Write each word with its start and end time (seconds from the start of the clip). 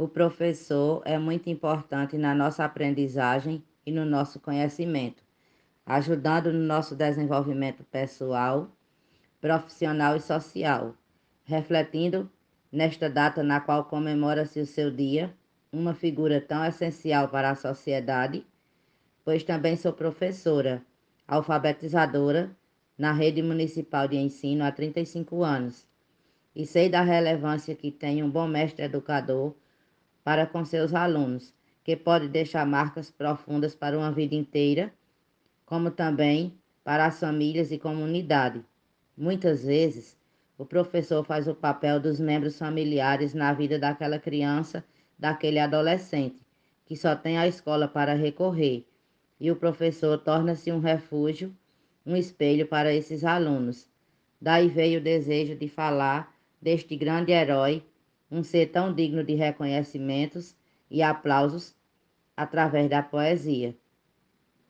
O 0.00 0.08
professor 0.08 1.02
é 1.04 1.18
muito 1.18 1.50
importante 1.50 2.16
na 2.16 2.34
nossa 2.34 2.64
aprendizagem 2.64 3.62
e 3.84 3.92
no 3.92 4.02
nosso 4.02 4.40
conhecimento, 4.40 5.22
ajudando 5.84 6.50
no 6.50 6.58
nosso 6.58 6.96
desenvolvimento 6.96 7.84
pessoal, 7.84 8.74
profissional 9.42 10.16
e 10.16 10.20
social, 10.22 10.94
refletindo 11.44 12.30
nesta 12.72 13.10
data 13.10 13.42
na 13.42 13.60
qual 13.60 13.84
comemora-se 13.84 14.58
o 14.58 14.64
seu 14.64 14.90
dia, 14.90 15.34
uma 15.70 15.92
figura 15.92 16.40
tão 16.40 16.64
essencial 16.64 17.28
para 17.28 17.50
a 17.50 17.54
sociedade, 17.54 18.42
pois 19.22 19.44
também 19.44 19.76
sou 19.76 19.92
professora, 19.92 20.82
alfabetizadora 21.28 22.56
na 22.96 23.12
rede 23.12 23.42
municipal 23.42 24.08
de 24.08 24.16
ensino 24.16 24.64
há 24.64 24.72
35 24.72 25.42
anos 25.42 25.86
e 26.56 26.64
sei 26.64 26.88
da 26.88 27.02
relevância 27.02 27.74
que 27.74 27.90
tem 27.90 28.22
um 28.22 28.30
bom 28.30 28.46
mestre 28.46 28.86
educador 28.86 29.54
para 30.22 30.46
com 30.46 30.64
seus 30.64 30.94
alunos, 30.94 31.54
que 31.82 31.96
pode 31.96 32.28
deixar 32.28 32.66
marcas 32.66 33.10
profundas 33.10 33.74
para 33.74 33.96
uma 33.96 34.12
vida 34.12 34.34
inteira, 34.34 34.92
como 35.64 35.90
também 35.90 36.54
para 36.84 37.06
as 37.06 37.20
famílias 37.20 37.70
e 37.72 37.78
comunidade. 37.78 38.64
Muitas 39.16 39.64
vezes, 39.64 40.16
o 40.58 40.64
professor 40.64 41.24
faz 41.24 41.48
o 41.48 41.54
papel 41.54 41.98
dos 41.98 42.20
membros 42.20 42.58
familiares 42.58 43.34
na 43.34 43.52
vida 43.52 43.78
daquela 43.78 44.18
criança, 44.18 44.84
daquele 45.18 45.58
adolescente, 45.58 46.44
que 46.84 46.96
só 46.96 47.14
tem 47.14 47.38
a 47.38 47.46
escola 47.46 47.88
para 47.88 48.14
recorrer, 48.14 48.84
e 49.38 49.50
o 49.50 49.56
professor 49.56 50.18
torna-se 50.18 50.70
um 50.70 50.80
refúgio, 50.80 51.54
um 52.04 52.16
espelho 52.16 52.66
para 52.66 52.92
esses 52.92 53.24
alunos. 53.24 53.88
Daí 54.40 54.68
veio 54.68 55.00
o 55.00 55.02
desejo 55.02 55.54
de 55.54 55.68
falar 55.68 56.34
deste 56.60 56.96
grande 56.96 57.32
herói 57.32 57.82
um 58.30 58.42
ser 58.42 58.66
tão 58.66 58.94
digno 58.94 59.24
de 59.24 59.34
reconhecimentos 59.34 60.54
e 60.90 61.02
aplausos 61.02 61.74
através 62.36 62.88
da 62.88 63.02
poesia. 63.02 63.76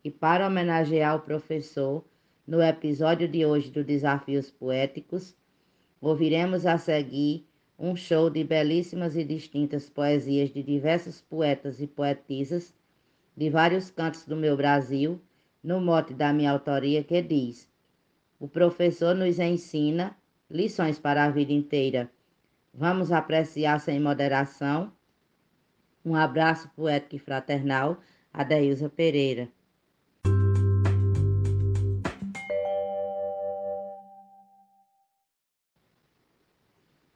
E 0.03 0.11
para 0.11 0.47
homenagear 0.47 1.17
o 1.17 1.21
professor, 1.21 2.05
no 2.47 2.63
episódio 2.63 3.29
de 3.29 3.45
hoje 3.45 3.71
do 3.71 3.85
Desafios 3.85 4.51
Poéticos, 4.51 5.37
ouviremos 6.01 6.65
a 6.65 6.79
seguir 6.79 7.47
um 7.79 7.95
show 7.95 8.31
de 8.31 8.43
belíssimas 8.43 9.15
e 9.15 9.25
distintas 9.25 9.89
poesias 9.89 10.51
de 10.51 10.63
diversos 10.63 11.21
poetas 11.21 11.81
e 11.81 11.87
poetisas 11.87 12.75
de 13.37 13.51
vários 13.51 13.91
cantos 13.91 14.25
do 14.25 14.37
meu 14.37 14.57
Brasil, 14.57 15.21
no 15.63 15.81
mote 15.81 16.15
da 16.15 16.33
minha 16.33 16.51
autoria 16.51 17.05
que 17.05 17.23
diz: 17.23 17.71
O 18.39 18.49
professor 18.49 19.15
nos 19.15 19.39
ensina 19.39 20.17
lições 20.51 20.99
para 20.99 21.25
a 21.25 21.31
vida 21.31 21.53
inteira 21.53 22.11
Vamos 22.73 23.11
apreciar 23.11 23.81
sem 23.81 23.99
moderação. 23.99 24.93
Um 26.05 26.15
abraço 26.15 26.69
poético 26.71 27.17
e 27.17 27.19
fraternal, 27.19 27.99
Adeilza 28.33 28.89
Pereira. 28.89 29.49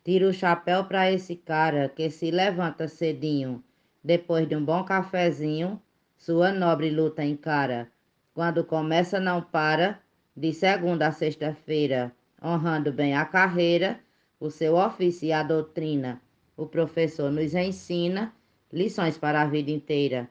Tira 0.03 0.29
o 0.29 0.33
chapéu 0.35 0.85
para 0.85 1.11
esse 1.11 1.35
cara 1.35 1.89
que 1.89 2.11
se 2.11 2.31
levanta 2.31 2.89
cedinho, 2.89 3.65
depois 4.03 4.47
de 4.47 4.55
um 4.55 4.63
bom 4.63 4.85
cafezinho, 4.85 5.81
sua 6.19 6.53
nobre 6.53 6.91
luta 6.91 7.25
encara. 7.25 7.91
Quando 8.35 8.65
começa 8.65 9.19
não 9.19 9.41
para, 9.41 9.99
de 10.37 10.53
segunda 10.53 11.07
a 11.07 11.13
sexta-feira, 11.13 12.13
honrando 12.43 12.93
bem 12.93 13.17
a 13.17 13.25
carreira 13.25 14.04
o 14.39 14.51
seu 14.51 14.77
ofício 14.77 15.27
e 15.27 15.33
a 15.33 15.43
doutrina. 15.43 16.21
O 16.57 16.67
professor 16.67 17.31
nos 17.31 17.55
ensina 17.55 18.33
lições 18.73 19.17
para 19.19 19.43
a 19.43 19.47
vida 19.47 19.71
inteira. 19.71 20.29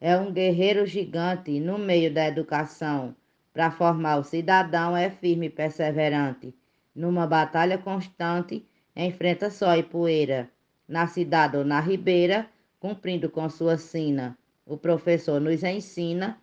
É 0.00 0.16
um 0.16 0.32
guerreiro 0.32 0.84
gigante 0.84 1.60
no 1.60 1.78
meio 1.78 2.12
da 2.12 2.26
educação. 2.26 3.14
Para 3.52 3.70
formar 3.70 4.18
o 4.18 4.24
cidadão 4.24 4.96
é 4.96 5.10
firme 5.10 5.46
e 5.46 5.50
perseverante. 5.50 6.54
Numa 6.94 7.26
batalha 7.26 7.78
constante, 7.78 8.66
enfrenta 8.96 9.50
sol 9.50 9.76
e 9.76 9.82
poeira. 9.82 10.50
Na 10.88 11.06
cidade 11.06 11.56
ou 11.56 11.64
na 11.64 11.80
ribeira, 11.80 12.48
cumprindo 12.80 13.30
com 13.30 13.48
sua 13.48 13.76
sina. 13.78 14.36
O 14.66 14.76
professor 14.76 15.40
nos 15.40 15.62
ensina 15.62 16.40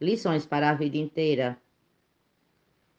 lições 0.00 0.46
para 0.46 0.70
a 0.70 0.74
vida 0.74 0.96
inteira. 0.96 1.58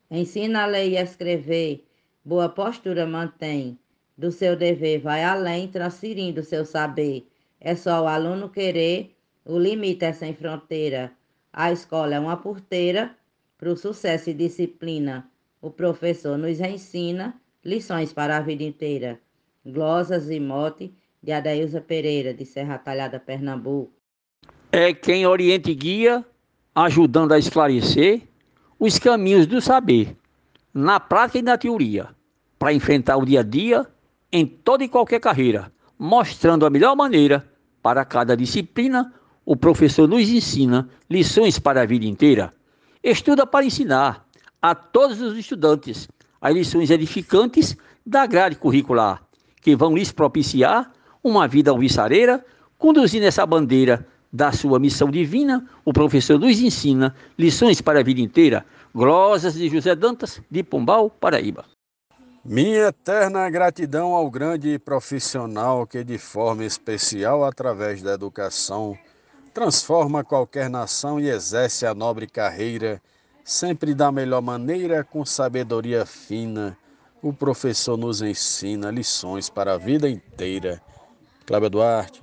Ensina 0.09 0.63
a 0.63 0.65
ler 0.65 0.89
e 0.89 0.97
a 0.97 1.03
escrever, 1.03 1.85
boa 2.23 2.47
postura 2.47 3.05
mantém, 3.05 3.77
do 4.17 4.31
seu 4.31 4.55
dever 4.55 4.99
vai 4.99 5.23
além, 5.23 5.67
transferindo 5.67 6.43
seu 6.43 6.65
saber. 6.65 7.27
É 7.59 7.75
só 7.75 8.03
o 8.03 8.07
aluno 8.07 8.49
querer, 8.49 9.15
o 9.43 9.57
limite 9.57 10.05
é 10.05 10.13
sem 10.13 10.33
fronteira. 10.33 11.11
A 11.51 11.71
escola 11.71 12.15
é 12.15 12.19
uma 12.19 12.37
porteira 12.37 13.15
para 13.57 13.71
o 13.71 13.77
sucesso 13.77 14.29
e 14.29 14.33
disciplina. 14.33 15.29
O 15.61 15.69
professor 15.69 16.37
nos 16.37 16.59
ensina 16.59 17.39
lições 17.63 18.13
para 18.13 18.37
a 18.37 18.41
vida 18.41 18.63
inteira. 18.63 19.19
Glosas 19.65 20.29
e 20.29 20.39
mote 20.39 20.93
de 21.21 21.31
Adailza 21.31 21.81
Pereira, 21.81 22.33
de 22.33 22.45
Serra 22.45 22.77
Talhada, 22.77 23.19
Pernambuco. 23.19 23.93
É 24.71 24.93
quem 24.93 25.25
orienta 25.25 25.69
e 25.69 25.75
guia, 25.75 26.25
ajudando 26.73 27.33
a 27.33 27.37
esclarecer 27.37 28.21
os 28.79 28.97
caminhos 28.97 29.45
do 29.45 29.61
saber 29.61 30.15
na 30.73 30.99
prática 30.99 31.39
e 31.39 31.41
na 31.41 31.57
teoria, 31.57 32.09
para 32.57 32.73
enfrentar 32.73 33.17
o 33.17 33.25
dia 33.25 33.41
a 33.41 33.43
dia 33.43 33.85
em 34.31 34.45
toda 34.45 34.83
e 34.83 34.87
qualquer 34.87 35.19
carreira, 35.19 35.71
mostrando 35.97 36.65
a 36.65 36.69
melhor 36.69 36.95
maneira 36.95 37.47
para 37.81 38.05
cada 38.05 38.35
disciplina. 38.35 39.13
O 39.45 39.55
professor 39.55 40.07
nos 40.07 40.29
ensina 40.29 40.87
lições 41.09 41.57
para 41.57 41.81
a 41.81 41.85
vida 41.85 42.05
inteira. 42.05 42.53
Estuda 43.03 43.45
para 43.45 43.65
ensinar 43.65 44.25
a 44.61 44.75
todos 44.75 45.19
os 45.19 45.37
estudantes 45.37 46.07
as 46.39 46.53
lições 46.53 46.89
edificantes 46.89 47.75
da 48.05 48.25
grade 48.25 48.55
curricular, 48.55 49.21
que 49.61 49.75
vão 49.75 49.95
lhes 49.95 50.11
propiciar 50.11 50.91
uma 51.23 51.47
vida 51.47 51.71
alvissareira, 51.71 52.43
conduzindo 52.77 53.25
essa 53.25 53.45
bandeira 53.45 54.07
da 54.33 54.51
sua 54.51 54.79
missão 54.79 55.11
divina, 55.11 55.67
o 55.83 55.91
professor 55.91 56.39
nos 56.39 56.59
ensina 56.59 57.13
lições 57.37 57.81
para 57.81 57.99
a 57.99 58.03
vida 58.03 58.21
inteira. 58.21 58.65
Glosas 58.93 59.53
de 59.53 59.69
José 59.69 59.95
Dantas, 59.95 60.41
de 60.51 60.61
Pombal, 60.63 61.09
Paraíba. 61.09 61.63
Minha 62.43 62.87
eterna 62.87 63.49
gratidão 63.49 64.13
ao 64.13 64.29
grande 64.29 64.77
profissional 64.77 65.87
que, 65.87 66.03
de 66.03 66.17
forma 66.17 66.65
especial, 66.65 67.45
através 67.45 68.01
da 68.01 68.11
educação, 68.11 68.97
transforma 69.53 70.25
qualquer 70.25 70.69
nação 70.69 71.21
e 71.21 71.29
exerce 71.29 71.85
a 71.85 71.95
nobre 71.95 72.27
carreira, 72.27 73.01
sempre 73.45 73.95
da 73.95 74.11
melhor 74.11 74.41
maneira, 74.41 75.05
com 75.05 75.23
sabedoria 75.23 76.05
fina. 76.05 76.77
O 77.21 77.31
professor 77.31 77.95
nos 77.95 78.21
ensina 78.21 78.91
lições 78.91 79.49
para 79.49 79.75
a 79.75 79.77
vida 79.77 80.09
inteira. 80.09 80.81
Cláudio 81.45 81.69
Duarte. 81.69 82.20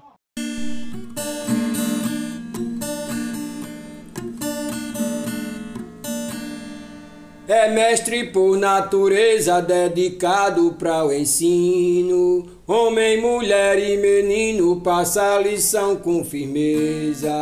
É 7.49 7.67
mestre 7.71 8.25
por 8.25 8.59
natureza, 8.59 9.63
dedicado 9.63 10.77
para 10.79 11.07
o 11.07 11.11
ensino. 11.11 12.47
Homem, 12.67 13.23
mulher 13.23 13.79
e 13.79 13.97
menino, 13.97 14.83
passa 14.83 15.37
a 15.37 15.39
lição 15.39 15.97
com 15.97 16.23
firmeza. 16.23 17.33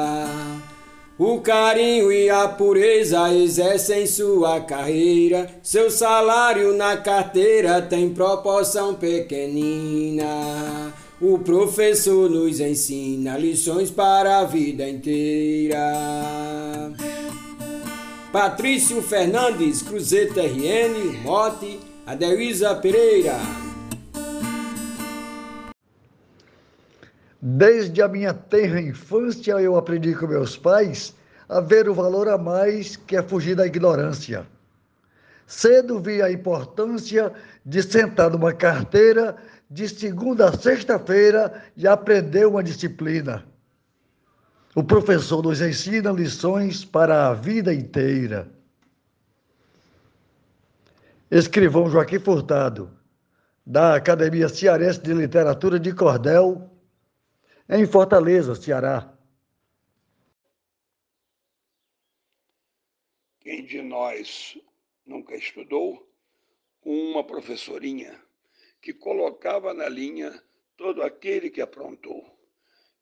O 1.18 1.40
carinho 1.40 2.12
e 2.12 2.30
a 2.30 2.46
pureza 2.46 3.34
exercem 3.34 4.06
sua 4.06 4.60
carreira. 4.60 5.50
Seu 5.60 5.90
salário 5.90 6.72
na 6.76 6.96
carteira 6.96 7.82
tem 7.82 8.10
proporção 8.10 8.94
pequenina. 8.94 10.24
O 11.20 11.40
professor 11.40 12.30
nos 12.30 12.60
ensina 12.60 13.36
lições 13.36 13.90
para 13.90 14.38
a 14.38 14.44
vida 14.44 14.88
inteira. 14.88 15.80
Patrício 18.36 19.00
Fernandes, 19.00 19.80
Cruzeta 19.80 20.42
RN, 20.42 21.22
Mote, 21.22 21.80
Adelisa 22.06 22.74
Pereira. 22.74 23.32
Desde 27.40 28.02
a 28.02 28.08
minha 28.08 28.34
tenra 28.34 28.78
infância 28.78 29.52
eu 29.52 29.74
aprendi 29.74 30.14
com 30.14 30.26
meus 30.26 30.54
pais 30.54 31.14
a 31.48 31.62
ver 31.62 31.88
o 31.88 31.94
valor 31.94 32.28
a 32.28 32.36
mais 32.36 32.94
que 32.94 33.16
é 33.16 33.22
fugir 33.22 33.56
da 33.56 33.66
ignorância. 33.66 34.46
Cedo 35.46 35.98
vi 35.98 36.20
a 36.20 36.30
importância 36.30 37.32
de 37.64 37.82
sentar 37.82 38.30
numa 38.30 38.52
carteira 38.52 39.34
de 39.70 39.88
segunda 39.88 40.50
a 40.50 40.52
sexta-feira 40.52 41.64
e 41.74 41.88
aprender 41.88 42.46
uma 42.46 42.62
disciplina. 42.62 43.46
O 44.78 44.84
professor 44.84 45.42
nos 45.42 45.62
ensina 45.62 46.12
lições 46.12 46.84
para 46.84 47.28
a 47.28 47.32
vida 47.32 47.72
inteira. 47.72 48.54
Escrivão 51.30 51.88
Joaquim 51.88 52.18
Furtado, 52.18 52.94
da 53.64 53.94
Academia 53.94 54.50
Cearense 54.50 55.00
de 55.00 55.14
Literatura 55.14 55.80
de 55.80 55.94
Cordel, 55.94 56.70
em 57.70 57.86
Fortaleza, 57.86 58.54
Ceará. 58.54 59.16
Quem 63.40 63.64
de 63.64 63.80
nós 63.80 64.58
nunca 65.06 65.34
estudou 65.36 66.06
uma 66.84 67.24
professorinha 67.26 68.22
que 68.82 68.92
colocava 68.92 69.72
na 69.72 69.88
linha 69.88 70.38
todo 70.76 71.02
aquele 71.02 71.48
que 71.48 71.62
aprontou? 71.62 72.38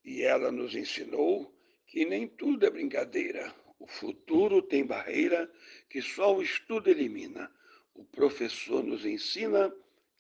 E 0.05 0.23
ela 0.23 0.53
nos 0.53 0.77
ensinou 0.77 1.54
que 1.95 2.05
nem 2.05 2.27
tudo 2.27 2.67
é 2.67 2.71
brincadeira. 2.71 3.55
O 3.79 3.87
futuro 3.87 4.61
tem 4.61 4.85
barreira 4.85 5.49
que 5.89 6.03
só 6.03 6.37
o 6.37 6.43
estudo 6.43 6.91
elimina. 6.91 7.49
O 7.95 8.05
professor 8.05 8.83
nos 8.83 9.07
ensina 9.07 9.73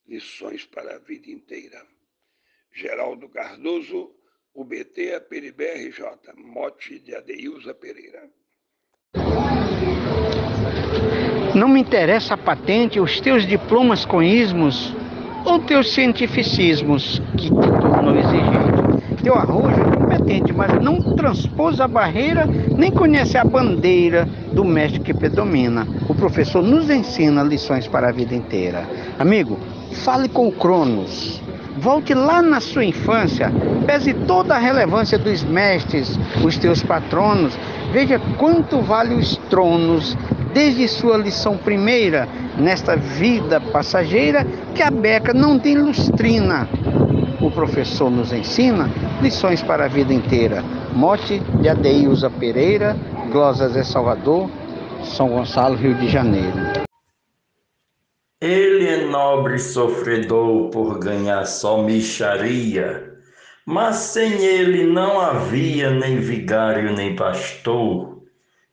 lições 0.06 0.64
para 0.64 0.94
a 0.94 0.98
vida 1.00 1.28
inteira. 1.28 1.84
Geraldo 2.72 3.28
Cardoso, 3.28 4.14
UBT, 4.54 5.18
PRBRJ, 5.28 6.32
mote 6.36 7.00
de 7.00 7.12
Adeilza 7.12 7.74
Pereira. 7.74 8.30
Não 11.56 11.66
me 11.66 11.80
interessa 11.80 12.34
a 12.34 12.38
patente, 12.38 13.00
os 13.00 13.20
teus 13.20 13.44
diplomas 13.44 14.04
com 14.04 14.22
ismos 14.22 14.94
ou 15.44 15.58
teus 15.58 15.92
cientificismos 15.92 17.18
que 17.36 17.48
te 17.48 17.80
tornam 17.80 18.16
exigente. 18.16 18.83
Teu 19.24 19.34
arrojo 19.36 19.80
é 19.80 19.96
competente, 19.96 20.52
mas 20.52 20.70
não 20.82 21.00
transpôs 21.16 21.80
a 21.80 21.88
barreira, 21.88 22.46
nem 22.76 22.90
conhece 22.90 23.38
a 23.38 23.42
bandeira 23.42 24.28
do 24.52 24.62
mestre 24.62 25.00
que 25.00 25.14
predomina. 25.14 25.88
O 26.06 26.14
professor 26.14 26.62
nos 26.62 26.90
ensina 26.90 27.42
lições 27.42 27.88
para 27.88 28.10
a 28.10 28.12
vida 28.12 28.34
inteira. 28.34 28.86
Amigo, 29.18 29.58
fale 30.04 30.28
com 30.28 30.46
o 30.46 30.52
Cronos. 30.52 31.40
Volte 31.78 32.12
lá 32.12 32.42
na 32.42 32.60
sua 32.60 32.84
infância, 32.84 33.50
pese 33.86 34.12
toda 34.12 34.56
a 34.56 34.58
relevância 34.58 35.18
dos 35.18 35.42
mestres, 35.42 36.18
os 36.44 36.58
teus 36.58 36.82
patronos, 36.82 37.58
veja 37.94 38.20
quanto 38.36 38.82
vale 38.82 39.14
os 39.14 39.38
tronos, 39.48 40.18
desde 40.52 40.86
sua 40.86 41.16
lição 41.16 41.56
primeira, 41.56 42.28
nesta 42.58 42.94
vida 42.94 43.58
passageira, 43.58 44.46
que 44.74 44.82
a 44.82 44.90
beca 44.90 45.32
não 45.32 45.58
tem 45.58 45.78
lustrina. 45.78 46.68
O 47.44 47.50
professor 47.50 48.10
nos 48.10 48.32
ensina 48.32 48.88
lições 49.20 49.62
para 49.62 49.84
a 49.84 49.88
vida 49.88 50.14
inteira. 50.14 50.62
Mote 50.94 51.40
de 51.60 51.68
Adeusa 51.68 52.30
Pereira, 52.30 52.96
Glosas 53.30 53.76
é 53.76 53.84
Salvador, 53.84 54.48
São 55.04 55.28
Gonçalo, 55.28 55.76
Rio 55.76 55.94
de 55.94 56.08
Janeiro. 56.08 56.56
Ele 58.40 58.86
é 58.86 59.04
nobre 59.04 59.58
sofredor 59.58 60.70
por 60.70 60.98
ganhar 60.98 61.44
só 61.44 61.82
micharia, 61.82 63.12
mas 63.66 63.96
sem 63.96 64.42
ele 64.42 64.84
não 64.84 65.20
havia 65.20 65.90
nem 65.90 66.20
vigário 66.20 66.94
nem 66.94 67.14
pastor, 67.14 68.22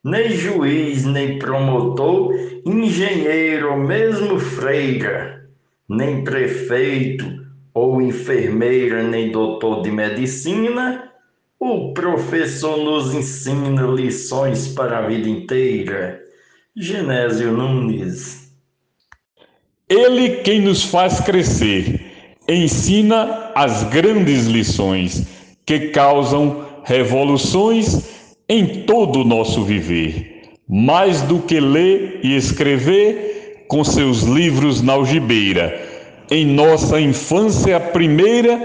nem 0.02 0.30
juiz 0.30 1.04
nem 1.04 1.38
promotor, 1.38 2.34
engenheiro 2.66 3.78
mesmo 3.78 4.40
freira, 4.40 5.46
nem 5.90 6.24
prefeito 6.24 7.41
ou 7.74 8.02
enfermeira 8.02 9.04
nem 9.04 9.32
doutor 9.32 9.82
de 9.82 9.92
medicina. 9.92 11.12
O 11.60 11.94
professor 11.94 12.78
nos 12.78 13.14
ensina 13.14 13.84
lições 13.84 14.68
para 14.70 15.00
a 15.00 15.08
vida 15.08 15.30
inteira. 15.30 16.20
Genésio 16.76 17.52
Nunes 17.52 18.42
ele 19.92 20.38
quem 20.38 20.62
nos 20.62 20.86
faz 20.86 21.20
crescer, 21.20 22.00
ensina 22.48 23.52
as 23.54 23.84
grandes 23.84 24.46
lições 24.46 25.28
que 25.66 25.90
causam 25.90 26.66
revoluções 26.86 28.38
em 28.48 28.86
todo 28.86 29.20
o 29.20 29.26
nosso 29.26 29.66
viver. 29.66 30.44
Mais 30.66 31.22
do 31.24 31.40
que 31.40 31.60
ler 31.60 32.22
e 32.24 32.38
escrever 32.38 33.66
com 33.68 33.84
seus 33.84 34.22
livros 34.22 34.82
na 34.82 34.94
algibeira. 34.94 35.78
Em 36.34 36.46
nossa 36.46 36.98
infância 36.98 37.78
primeira, 37.78 38.58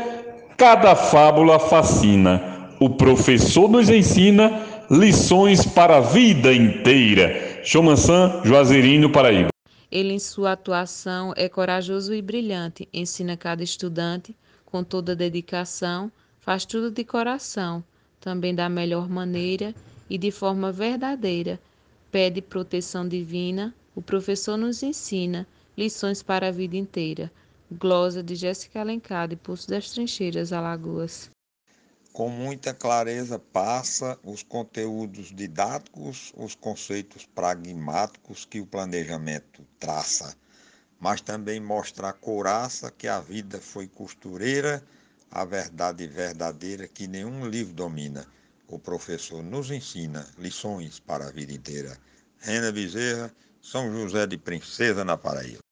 cada 0.57 0.95
fábula 0.95 1.59
fascina. 1.59 2.71
O 2.79 2.91
professor 2.91 3.69
nos 3.69 3.91
ensina 3.91 4.65
lições 4.89 5.67
para 5.67 5.97
a 5.97 6.01
vida 6.01 6.55
inteira. 6.55 7.61
Chomansan, 7.65 8.41
Juazeirinho, 8.45 9.11
Paraíba. 9.11 9.49
Ele, 9.91 10.13
em 10.13 10.19
sua 10.21 10.53
atuação, 10.53 11.35
é 11.37 11.49
corajoso 11.49 12.15
e 12.15 12.23
brilhante, 12.23 12.89
ensina 12.95 13.37
cada 13.37 13.65
estudante 13.65 14.33
com 14.65 14.85
toda 14.85 15.17
dedicação, 15.17 16.13
faz 16.39 16.65
tudo 16.65 16.89
de 16.89 17.03
coração, 17.03 17.83
também 18.21 18.55
da 18.55 18.69
melhor 18.69 19.09
maneira 19.09 19.75
e 20.09 20.17
de 20.17 20.31
forma 20.31 20.71
verdadeira. 20.71 21.59
Pede 22.13 22.41
proteção 22.41 23.09
divina, 23.09 23.75
o 23.93 24.01
professor 24.01 24.57
nos 24.57 24.85
ensina 24.85 25.45
lições 25.77 26.23
para 26.23 26.47
a 26.47 26.53
vida 26.53 26.77
inteira. 26.77 27.29
Glosa 27.71 28.23
de 28.23 28.35
Jéssica 28.35 28.81
Alencar, 28.81 29.29
de 29.29 29.37
Pulso 29.37 29.69
das 29.69 29.91
Trincheiras, 29.91 30.53
Alagoas 30.53 31.31
com 32.17 32.31
muita 32.31 32.73
clareza 32.73 33.39
passa 33.39 34.19
os 34.25 34.43
conteúdos 34.43 35.35
didáticos, 35.35 36.33
os 36.35 36.55
conceitos 36.55 37.27
pragmáticos 37.27 38.47
que 38.47 38.59
o 38.59 38.67
planejamento 38.67 39.63
traça, 39.79 40.35
mas 40.99 41.21
também 41.21 41.61
mostra 41.61 42.09
a 42.09 42.15
couraça 42.15 42.91
que 42.91 43.07
a 43.07 43.21
vida 43.21 43.61
foi 43.61 43.87
costureira, 43.87 44.83
a 45.31 45.45
verdade 45.45 46.07
verdadeira 46.07 46.89
que 46.89 47.07
nenhum 47.07 47.47
livro 47.47 47.75
domina. 47.75 48.27
O 48.67 48.79
professor 48.79 49.43
nos 49.43 49.71
ensina 49.71 50.27
lições 50.39 50.99
para 50.99 51.29
a 51.29 51.31
vida 51.31 51.53
inteira. 51.53 51.99
Rena 52.39 52.73
Bezerra, 52.73 53.31
São 53.61 53.93
José 53.93 54.27
de 54.27 54.39
Princesa, 54.39 55.05
na 55.05 55.19
Paraíba. 55.19 55.66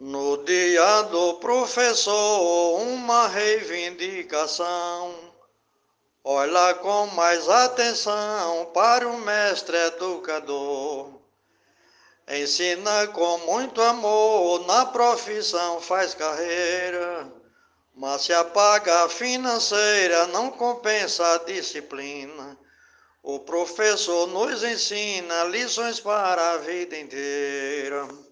No 0.00 0.44
dia 0.44 1.02
do 1.10 1.34
professor, 1.40 2.80
uma 2.82 3.26
reivindicação. 3.26 5.12
Olha 6.22 6.74
com 6.74 7.08
mais 7.08 7.48
atenção 7.48 8.70
para 8.72 9.08
o 9.08 9.18
mestre 9.18 9.76
educador. 9.76 11.20
Ensina 12.28 13.08
com 13.08 13.38
muito 13.38 13.82
amor, 13.82 14.64
na 14.68 14.86
profissão 14.86 15.80
faz 15.80 16.14
carreira. 16.14 17.32
Mas 17.92 18.22
se 18.22 18.32
apaga 18.32 19.02
a 19.02 19.08
financeira, 19.08 20.28
não 20.28 20.48
compensa 20.48 21.26
a 21.34 21.38
disciplina. 21.38 22.56
O 23.20 23.40
professor 23.40 24.28
nos 24.28 24.62
ensina 24.62 25.42
lições 25.42 25.98
para 25.98 26.52
a 26.52 26.58
vida 26.58 26.96
inteira. 26.96 28.27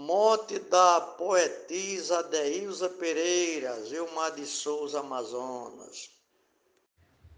Mote 0.00 0.60
da 0.60 1.00
poetisa 1.00 2.22
Deilza 2.22 2.88
Pereira, 2.88 3.84
Gilmar 3.84 4.32
de 4.32 4.46
Souza, 4.46 5.00
Amazonas. 5.00 6.08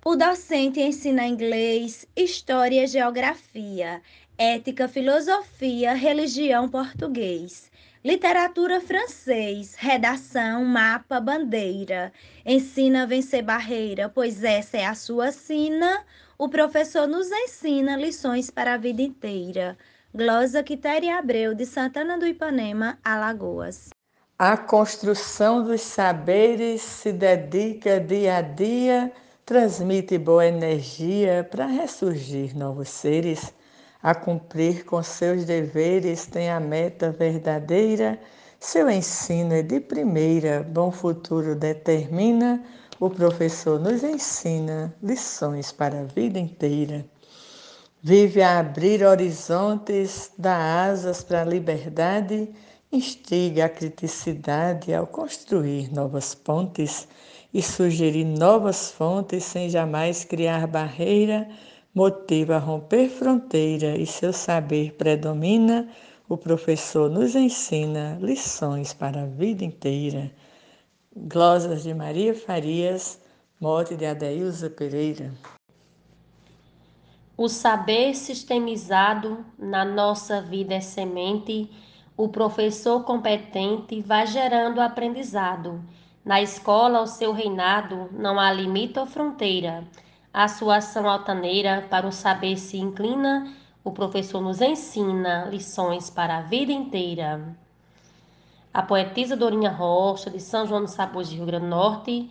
O 0.05 0.14
docente 0.14 0.79
ensina 0.79 1.26
inglês, 1.26 2.07
história, 2.14 2.87
geografia, 2.87 4.02
ética, 4.37 4.87
filosofia, 4.87 5.95
religião, 5.95 6.69
português, 6.69 7.73
literatura 8.05 8.79
francês, 8.79 9.75
redação, 9.75 10.62
mapa, 10.62 11.19
bandeira. 11.19 12.12
Ensina 12.45 13.05
a 13.05 13.07
vencer 13.07 13.43
barreira, 13.43 14.11
pois 14.11 14.45
essa 14.45 14.76
é 14.76 14.85
a 14.85 14.95
sua 14.95 15.33
sina. 15.33 16.05
O 16.37 16.47
professor 16.47 17.09
nos 17.09 17.31
ensina 17.31 17.97
lições 17.97 18.50
para 18.50 18.75
a 18.75 18.76
vida 18.76 19.00
inteira. 19.00 19.79
Glosa 20.12 20.61
Quitéria 20.64 21.19
Abreu, 21.19 21.55
de 21.55 21.64
Santana 21.64 22.19
do 22.19 22.26
Ipanema, 22.26 22.99
Alagoas. 23.05 23.90
A 24.37 24.57
construção 24.57 25.62
dos 25.62 25.83
saberes 25.83 26.83
se 26.83 27.12
dedica 27.12 28.00
dia 28.00 28.38
a 28.38 28.43
dia, 28.43 29.12
transmite 29.47 30.19
boa 30.19 30.45
energia 30.45 31.47
para 31.49 31.67
ressurgir 31.67 32.59
novos 32.59 32.88
seres. 32.88 33.55
A 34.02 34.12
cumprir 34.12 34.85
com 34.85 35.00
seus 35.00 35.45
deveres 35.45 36.26
tem 36.26 36.50
a 36.50 36.59
meta 36.59 37.12
verdadeira, 37.12 38.19
seu 38.59 38.90
ensino 38.90 39.55
é 39.55 39.62
de 39.62 39.79
primeira, 39.79 40.67
bom 40.69 40.90
futuro 40.90 41.55
determina. 41.55 42.61
O 42.99 43.09
professor 43.09 43.79
nos 43.79 44.02
ensina 44.02 44.93
lições 45.00 45.71
para 45.71 46.00
a 46.00 46.05
vida 46.05 46.38
inteira. 46.38 47.07
Vive 48.02 48.40
a 48.40 48.61
abrir 48.61 49.04
horizontes, 49.04 50.33
dá 50.38 50.87
asas 50.87 51.23
para 51.23 51.42
a 51.42 51.45
liberdade, 51.45 52.49
instiga 52.90 53.66
a 53.66 53.69
criticidade 53.69 54.95
ao 54.95 55.07
construir 55.07 55.92
novas 55.92 56.35
pontes 56.35 57.07
e 57.52 57.62
sugerir 57.62 58.25
novas 58.25 58.90
fontes 58.90 59.45
sem 59.45 59.69
jamais 59.69 60.25
criar 60.25 60.66
barreira, 60.66 61.47
motiva 61.95 62.57
a 62.57 62.59
romper 62.59 63.11
fronteira 63.11 63.95
e 63.99 64.07
seu 64.07 64.33
saber 64.33 64.95
predomina. 64.95 65.87
O 66.26 66.38
professor 66.38 67.11
nos 67.11 67.35
ensina 67.35 68.16
lições 68.19 68.95
para 68.95 69.25
a 69.25 69.26
vida 69.26 69.62
inteira. 69.62 70.33
Glosas 71.14 71.83
de 71.83 71.92
Maria 71.92 72.35
Farias, 72.35 73.21
mote 73.61 73.95
de 73.95 74.07
Adeilza 74.07 74.71
Pereira. 74.71 75.30
O 77.42 77.49
saber 77.49 78.14
sistemizado 78.14 79.42
na 79.59 79.82
nossa 79.82 80.42
vida 80.42 80.75
é 80.75 80.80
semente, 80.80 81.70
o 82.14 82.28
professor 82.28 83.02
competente 83.02 84.02
vai 84.02 84.26
gerando 84.26 84.78
aprendizado. 84.78 85.82
Na 86.23 86.42
escola, 86.42 87.00
o 87.00 87.06
seu 87.06 87.32
reinado 87.32 88.11
não 88.12 88.38
há 88.38 88.52
limite 88.52 88.99
ou 88.99 89.06
fronteira. 89.06 89.85
A 90.30 90.49
sua 90.49 90.76
ação 90.76 91.09
altaneira 91.09 91.87
para 91.88 92.06
o 92.06 92.12
saber 92.12 92.59
se 92.59 92.76
inclina, 92.76 93.50
o 93.82 93.90
professor 93.90 94.42
nos 94.42 94.61
ensina 94.61 95.47
lições 95.47 96.11
para 96.11 96.37
a 96.37 96.42
vida 96.42 96.73
inteira. 96.73 97.56
A 98.70 98.82
poetisa 98.82 99.35
Dorinha 99.35 99.70
Rocha, 99.70 100.28
de 100.28 100.40
São 100.40 100.66
João 100.66 100.82
dos 100.82 100.92
Sabores 100.92 101.30
de 101.30 101.37
Rio 101.37 101.47
Grande 101.47 101.64
do 101.64 101.70
Norte, 101.70 102.30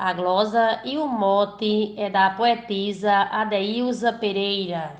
a 0.00 0.14
glosa 0.14 0.80
e 0.82 0.96
o 0.96 1.06
mote 1.06 1.94
é 1.98 2.08
da 2.08 2.30
poetisa 2.30 3.12
Adeilza 3.12 4.10
Pereira. 4.14 4.96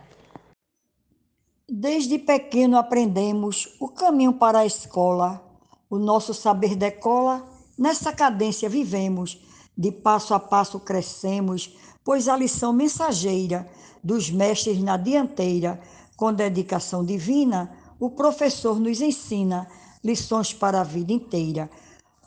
Desde 1.67 2.19
pequeno 2.19 2.77
aprendemos 2.77 3.79
o 3.81 3.89
caminho 3.89 4.35
para 4.35 4.59
a 4.59 4.67
escola, 4.67 5.43
o 5.89 5.99
nosso 5.99 6.35
saber 6.35 6.77
decola, 6.77 7.49
nessa 7.79 8.13
cadência 8.13 8.69
vivemos, 8.69 9.41
de 9.75 9.91
passo 9.91 10.35
a 10.35 10.39
passo 10.39 10.79
crescemos, 10.79 11.75
pois 12.05 12.29
a 12.29 12.37
lição 12.37 12.71
mensageira 12.71 13.67
dos 14.05 14.31
mestres 14.31 14.83
na 14.83 14.99
dianteira, 14.99 15.81
com 16.15 16.31
dedicação 16.31 17.03
divina, 17.03 17.75
o 17.99 18.11
professor 18.11 18.79
nos 18.79 19.01
ensina 19.01 19.67
lições 20.05 20.53
para 20.53 20.83
a 20.83 20.85
vida 20.85 21.11
inteira. 21.11 21.71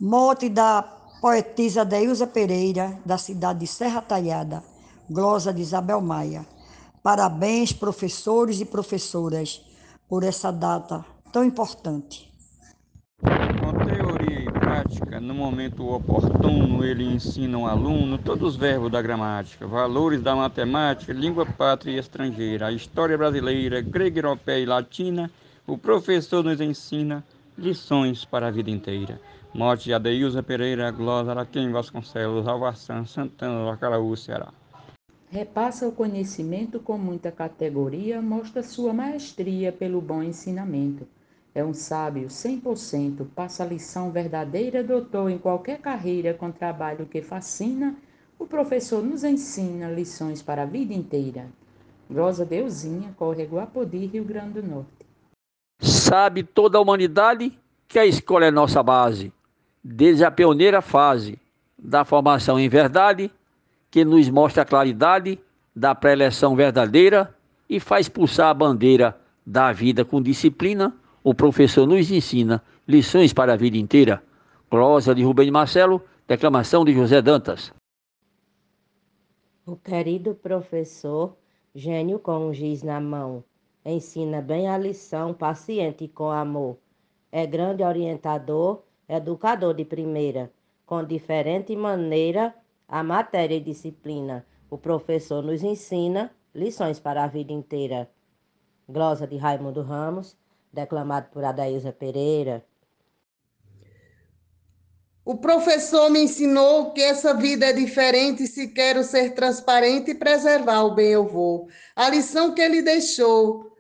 Mote 0.02 0.50
da 0.50 1.03
poetisa 1.24 1.86
Deilza 1.86 2.28
Pereira, 2.28 3.00
da 3.06 3.18
cidade 3.18 3.60
de 3.60 3.68
Serra 3.68 4.02
Talhada, 4.02 4.62
glosa 5.10 5.54
de 5.54 5.62
Isabel 5.62 6.02
Maia. 6.02 6.46
Parabéns, 7.02 7.72
professores 7.72 8.60
e 8.60 8.66
professoras, 8.66 9.66
por 10.10 10.22
essa 10.26 10.52
data 10.52 11.06
tão 11.32 11.46
importante. 11.46 12.30
Com 13.22 13.86
teoria 13.86 14.42
e 14.42 14.52
prática, 14.52 15.22
no 15.22 15.34
momento 15.34 15.88
oportuno, 15.88 16.84
ele 16.84 17.06
ensina 17.06 17.58
ao 17.58 17.68
aluno 17.68 18.18
todos 18.18 18.50
os 18.50 18.56
verbos 18.58 18.92
da 18.92 19.02
gramática, 19.02 19.66
valores 19.66 20.22
da 20.22 20.36
matemática, 20.36 21.14
língua 21.14 21.46
pátria 21.46 21.94
e 21.94 22.00
estrangeira, 22.00 22.68
a 22.68 22.72
história 22.74 23.18
brasileira, 23.18 23.80
grega, 23.80 24.20
europeia 24.20 24.62
e 24.62 24.66
latina. 24.66 25.32
O 25.66 25.78
professor 25.78 26.44
nos 26.44 26.60
ensina 26.60 27.24
lições 27.58 28.26
para 28.26 28.48
a 28.48 28.52
vida 28.52 28.70
inteira. 28.70 29.22
Morte 29.54 29.84
de 29.84 29.94
Adeilza 29.94 30.42
Pereira, 30.42 30.90
Glosa 30.90 31.30
Araquém 31.30 31.72
Vasconcelos, 31.72 32.48
Alvaçã, 32.48 33.06
Santana, 33.06 33.66
Lacaraú, 33.66 34.18
Ceará. 34.18 34.52
Repassa 35.30 35.88
o 35.88 35.92
conhecimento 35.92 36.80
com 36.80 36.98
muita 36.98 37.32
categoria, 37.32 38.20
mostra 38.20 38.64
sua 38.64 38.92
maestria 38.94 39.72
pelo 39.72 40.02
bom 40.02 40.24
ensinamento. 40.24 41.08
É 41.54 41.64
um 41.64 41.72
sábio 41.72 42.30
100%, 42.30 43.28
passa 43.36 43.64
a 43.64 43.68
lição 43.68 44.12
verdadeira, 44.12 44.84
doutor 44.84 45.30
em 45.30 45.38
qualquer 45.38 45.80
carreira 45.80 46.34
com 46.34 46.52
trabalho 46.52 47.06
que 47.06 47.22
fascina. 47.22 47.96
O 48.40 48.48
professor 48.48 49.04
nos 49.04 49.24
ensina 49.24 49.92
lições 49.92 50.42
para 50.42 50.64
a 50.64 50.66
vida 50.66 50.96
inteira. 50.96 51.46
Glosa 52.10 52.44
Deusinha, 52.44 53.14
Córrego 53.16 53.60
Apodi, 53.60 54.08
Rio 54.08 54.24
Grande 54.24 54.62
do 54.62 54.68
Norte. 54.68 55.06
Sabe 55.80 56.42
toda 56.44 56.80
a 56.80 56.82
humanidade 56.82 57.56
que 57.88 58.00
a 58.00 58.06
escola 58.06 58.46
é 58.46 58.52
nossa 58.52 58.82
base, 58.82 59.32
desde 59.84 60.24
a 60.24 60.32
pioneira 60.32 60.82
fase 60.82 61.38
da 61.78 62.06
formação 62.06 62.60
em 62.60 62.70
verdade, 62.70 63.30
que 63.92 64.06
nos 64.06 64.30
mostra 64.30 64.64
a 64.64 64.66
claridade 64.66 65.38
da 65.76 65.94
pré-eleção 65.94 66.56
verdadeira 66.56 67.36
e 67.70 67.80
faz 67.80 68.08
pulsar 68.08 68.48
a 68.48 68.54
bandeira 68.54 69.20
da 69.46 69.72
vida 69.72 70.06
com 70.06 70.22
disciplina. 70.22 70.96
O 71.24 71.34
professor 71.34 71.86
nos 71.86 72.10
ensina 72.10 72.64
lições 72.88 73.34
para 73.34 73.54
a 73.54 73.58
vida 73.58 73.78
inteira. 73.78 74.24
Prosa 74.70 75.14
de 75.14 75.24
Rubem 75.24 75.52
Marcelo, 75.52 76.02
declamação 76.28 76.86
de 76.86 76.94
José 76.94 77.22
Dantas. 77.22 77.74
O 79.66 79.76
querido 79.76 80.36
professor, 80.36 81.38
gênio 81.74 82.20
com 82.20 82.50
um 82.50 82.54
giz 82.54 82.84
na 82.84 83.00
mão, 83.00 83.44
ensina 83.86 84.42
bem 84.42 84.68
a 84.68 84.78
lição, 84.78 85.34
paciente 85.34 86.08
com 86.08 86.30
amor. 86.30 86.78
É 87.32 87.46
grande 87.46 87.84
orientador, 87.84 88.84
educador 89.08 89.74
de 89.74 89.86
primeira, 89.86 90.52
com 90.86 91.04
diferente 91.04 91.76
maneira 91.76 92.54
a 92.88 93.04
matéria 93.04 93.56
e 93.56 93.60
disciplina. 93.60 94.46
O 94.70 94.78
professor 94.78 95.44
nos 95.44 95.64
ensina 95.64 96.32
lições 96.54 97.00
para 97.00 97.24
a 97.24 97.28
vida 97.28 97.52
inteira. 97.52 98.10
Glosa 98.88 99.26
de 99.26 99.38
Raimundo 99.38 99.82
Ramos, 99.82 100.38
declamado 100.72 101.30
por 101.32 101.44
Adaísa 101.44 101.92
Pereira. 101.92 102.64
O 105.26 105.38
professor 105.38 106.10
me 106.10 106.22
ensinou 106.22 106.92
que 106.92 107.02
essa 107.02 107.34
vida 107.34 107.68
é 107.68 107.74
diferente 107.74 108.46
se 108.46 108.68
quero 108.68 109.04
ser 109.04 109.34
transparente 109.34 110.12
e 110.12 110.16
preservar 110.16 110.84
o 110.84 110.94
bem 110.94 111.12
eu 111.12 111.26
vou. 111.26 111.70
A 111.96 112.10
lição 112.10 112.54
que 112.54 112.62
ele 112.62 112.82
deixou 112.82 113.73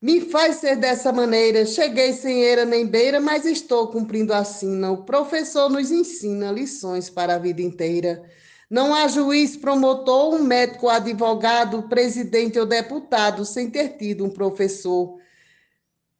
me 0.00 0.20
faz 0.20 0.56
ser 0.56 0.76
dessa 0.76 1.12
maneira. 1.12 1.66
Cheguei 1.66 2.12
sem 2.12 2.42
eira 2.42 2.64
nem 2.64 2.86
beira, 2.86 3.20
mas 3.20 3.44
estou 3.44 3.88
cumprindo 3.88 4.32
a 4.32 4.44
sina. 4.44 4.92
O 4.92 5.04
professor 5.04 5.68
nos 5.68 5.90
ensina 5.90 6.52
lições 6.52 7.10
para 7.10 7.34
a 7.34 7.38
vida 7.38 7.62
inteira. 7.62 8.22
Não 8.70 8.94
há 8.94 9.08
juiz, 9.08 9.56
promotor, 9.56 10.34
um 10.34 10.42
médico, 10.42 10.88
advogado, 10.88 11.84
presidente 11.88 12.58
ou 12.58 12.66
deputado 12.66 13.44
sem 13.44 13.70
ter 13.70 13.96
tido 13.96 14.24
um 14.24 14.30
professor. 14.30 15.18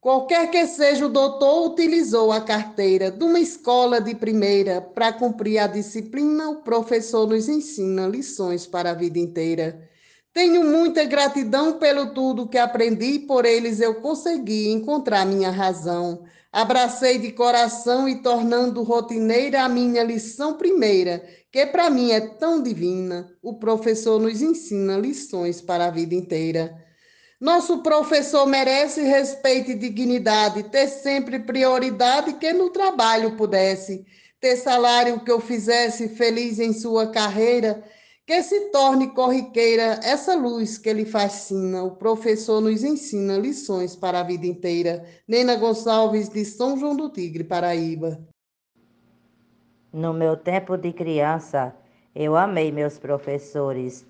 Qualquer 0.00 0.50
que 0.50 0.66
seja 0.66 1.06
o 1.06 1.10
doutor, 1.10 1.72
utilizou 1.72 2.32
a 2.32 2.40
carteira 2.40 3.10
de 3.10 3.22
uma 3.22 3.38
escola 3.38 4.00
de 4.00 4.14
primeira. 4.14 4.80
Para 4.80 5.12
cumprir 5.12 5.58
a 5.58 5.66
disciplina, 5.66 6.48
o 6.48 6.62
professor 6.62 7.26
nos 7.28 7.48
ensina 7.48 8.06
lições 8.06 8.66
para 8.66 8.92
a 8.92 8.94
vida 8.94 9.18
inteira. 9.18 9.87
Tenho 10.32 10.62
muita 10.64 11.04
gratidão 11.04 11.78
pelo 11.78 12.14
tudo 12.14 12.48
que 12.48 12.58
aprendi, 12.58 13.18
por 13.20 13.44
eles 13.44 13.80
eu 13.80 13.96
consegui 13.96 14.68
encontrar 14.68 15.26
minha 15.26 15.50
razão. 15.50 16.24
Abracei 16.52 17.18
de 17.18 17.32
coração 17.32 18.08
e 18.08 18.22
tornando 18.22 18.82
rotineira 18.82 19.62
a 19.62 19.68
minha 19.68 20.02
lição 20.02 20.54
primeira, 20.56 21.22
que 21.50 21.66
para 21.66 21.90
mim 21.90 22.12
é 22.12 22.20
tão 22.20 22.62
divina. 22.62 23.30
O 23.42 23.58
professor 23.58 24.20
nos 24.20 24.40
ensina 24.40 24.96
lições 24.96 25.60
para 25.60 25.86
a 25.86 25.90
vida 25.90 26.14
inteira. 26.14 26.74
Nosso 27.40 27.82
professor 27.82 28.46
merece 28.46 29.02
respeito 29.02 29.70
e 29.70 29.74
dignidade, 29.74 30.64
ter 30.64 30.88
sempre 30.88 31.38
prioridade 31.38 32.34
que 32.34 32.52
no 32.52 32.70
trabalho 32.70 33.36
pudesse, 33.36 34.04
ter 34.40 34.56
salário 34.56 35.20
que 35.20 35.30
eu 35.30 35.40
fizesse 35.40 36.08
feliz 36.08 36.58
em 36.58 36.72
sua 36.72 37.08
carreira 37.08 37.84
que 38.28 38.42
se 38.42 38.68
torne 38.68 39.08
corriqueira 39.14 40.00
essa 40.04 40.34
luz 40.34 40.76
que 40.76 40.90
ele 40.90 41.06
fascina. 41.06 41.82
O 41.82 41.92
professor 41.92 42.60
nos 42.60 42.84
ensina 42.84 43.38
lições 43.38 43.96
para 43.96 44.20
a 44.20 44.22
vida 44.22 44.46
inteira. 44.46 45.02
Nena 45.26 45.56
Gonçalves, 45.56 46.28
de 46.28 46.44
São 46.44 46.76
João 46.76 46.94
do 46.94 47.08
Tigre, 47.08 47.42
Paraíba. 47.42 48.20
No 49.90 50.12
meu 50.12 50.36
tempo 50.36 50.76
de 50.76 50.92
criança, 50.92 51.74
eu 52.14 52.36
amei 52.36 52.70
meus 52.70 52.98
professores. 52.98 54.06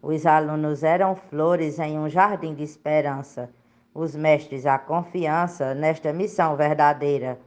Os 0.00 0.24
alunos 0.24 0.84
eram 0.84 1.16
flores 1.16 1.80
em 1.80 1.98
um 1.98 2.08
jardim 2.08 2.54
de 2.54 2.62
esperança. 2.62 3.50
Os 3.92 4.14
mestres, 4.14 4.66
a 4.66 4.78
confiança 4.78 5.74
nesta 5.74 6.12
missão 6.12 6.56
verdadeira. 6.56 7.40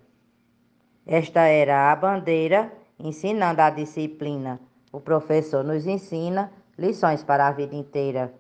Esta 1.08 1.44
era 1.44 1.90
a 1.90 1.96
bandeira, 1.96 2.70
ensinando 3.00 3.62
a 3.62 3.70
disciplina 3.70 4.60
o 4.92 5.00
professor 5.00 5.64
nos 5.64 5.88
ensina 5.88 6.52
lições 6.78 7.24
para 7.24 7.48
a 7.48 7.52
vida 7.52 7.76
inteira. 7.76 8.34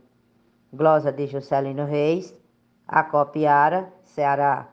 Glosa 0.73 1.11
de 1.11 1.27
Juscelino 1.27 1.85
Reis, 1.85 2.33
Acopiara, 2.87 3.91
Ceará. 4.03 4.69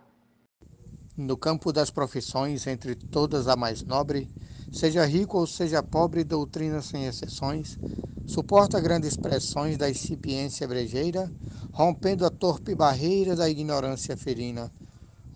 No 1.16 1.36
campo 1.36 1.72
das 1.72 1.90
profissões, 1.90 2.66
entre 2.66 2.94
todas 2.94 3.48
a 3.48 3.56
mais 3.56 3.82
nobre, 3.82 4.30
seja 4.72 5.04
rico 5.04 5.38
ou 5.38 5.46
seja 5.46 5.82
pobre, 5.82 6.22
doutrina 6.22 6.80
sem 6.80 7.06
exceções, 7.06 7.78
suporta 8.26 8.80
grandes 8.80 9.16
pressões 9.16 9.76
da 9.76 9.90
incipiência 9.90 10.66
brejeira, 10.68 11.30
rompendo 11.72 12.24
a 12.24 12.30
torpe 12.30 12.74
barreira 12.74 13.34
da 13.34 13.48
ignorância 13.48 14.16
ferina. 14.16 14.70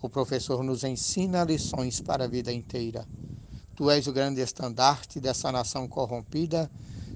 O 0.01 0.09
professor 0.09 0.63
nos 0.63 0.83
ensina 0.83 1.43
lições 1.43 1.99
para 2.01 2.25
a 2.25 2.27
vida 2.27 2.51
inteira. 2.51 3.05
Tu 3.75 3.89
és 3.89 4.05
o 4.05 4.13
grande 4.13 4.39
estandarte 4.39 5.19
dessa 5.19 5.51
nação 5.51 5.87
corrompida. 5.87 6.69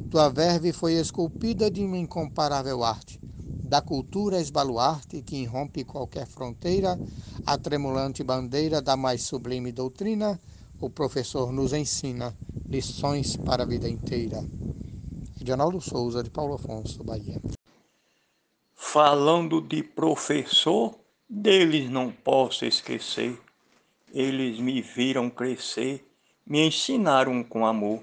Tua 0.10 0.30
verve 0.30 0.74
foi 0.74 0.94
esculpida 0.94 1.70
de 1.70 1.84
uma 1.84 1.98
incomparável 1.98 2.84
arte. 2.84 3.20
Da 3.64 3.82
cultura 3.82 4.38
és 4.38 4.50
baluarte 4.50 5.22
que 5.22 5.36
irrompe 5.36 5.84
qualquer 5.84 6.26
fronteira, 6.26 7.00
a 7.46 7.58
tremulante 7.58 8.24
bandeira 8.24 8.82
da 8.82 8.96
mais 8.96 9.24
sublime 9.24 9.72
doutrina. 9.72 10.40
o 10.80 10.90
professor 10.90 11.52
nos 11.52 11.74
ensina 11.74 12.36
lições 12.70 13.36
para 13.36 13.64
a 13.64 13.66
vida 13.66 13.90
inteira. 13.90 14.44
Edinaldo 15.42 15.82
Souza, 15.82 16.22
de 16.22 16.30
Paulo 16.30 16.54
Afonso, 16.54 17.04
Bahia. 17.04 17.42
Falando 18.76 19.60
de 19.60 19.82
professor, 19.82 20.96
deles 21.28 21.90
não 21.90 22.12
posso 22.12 22.64
esquecer. 22.66 23.40
Eles 24.14 24.60
me 24.60 24.82
viram 24.82 25.30
crescer, 25.30 26.07
me 26.48 26.66
ensinaram 26.66 27.44
com 27.44 27.66
amor. 27.66 28.02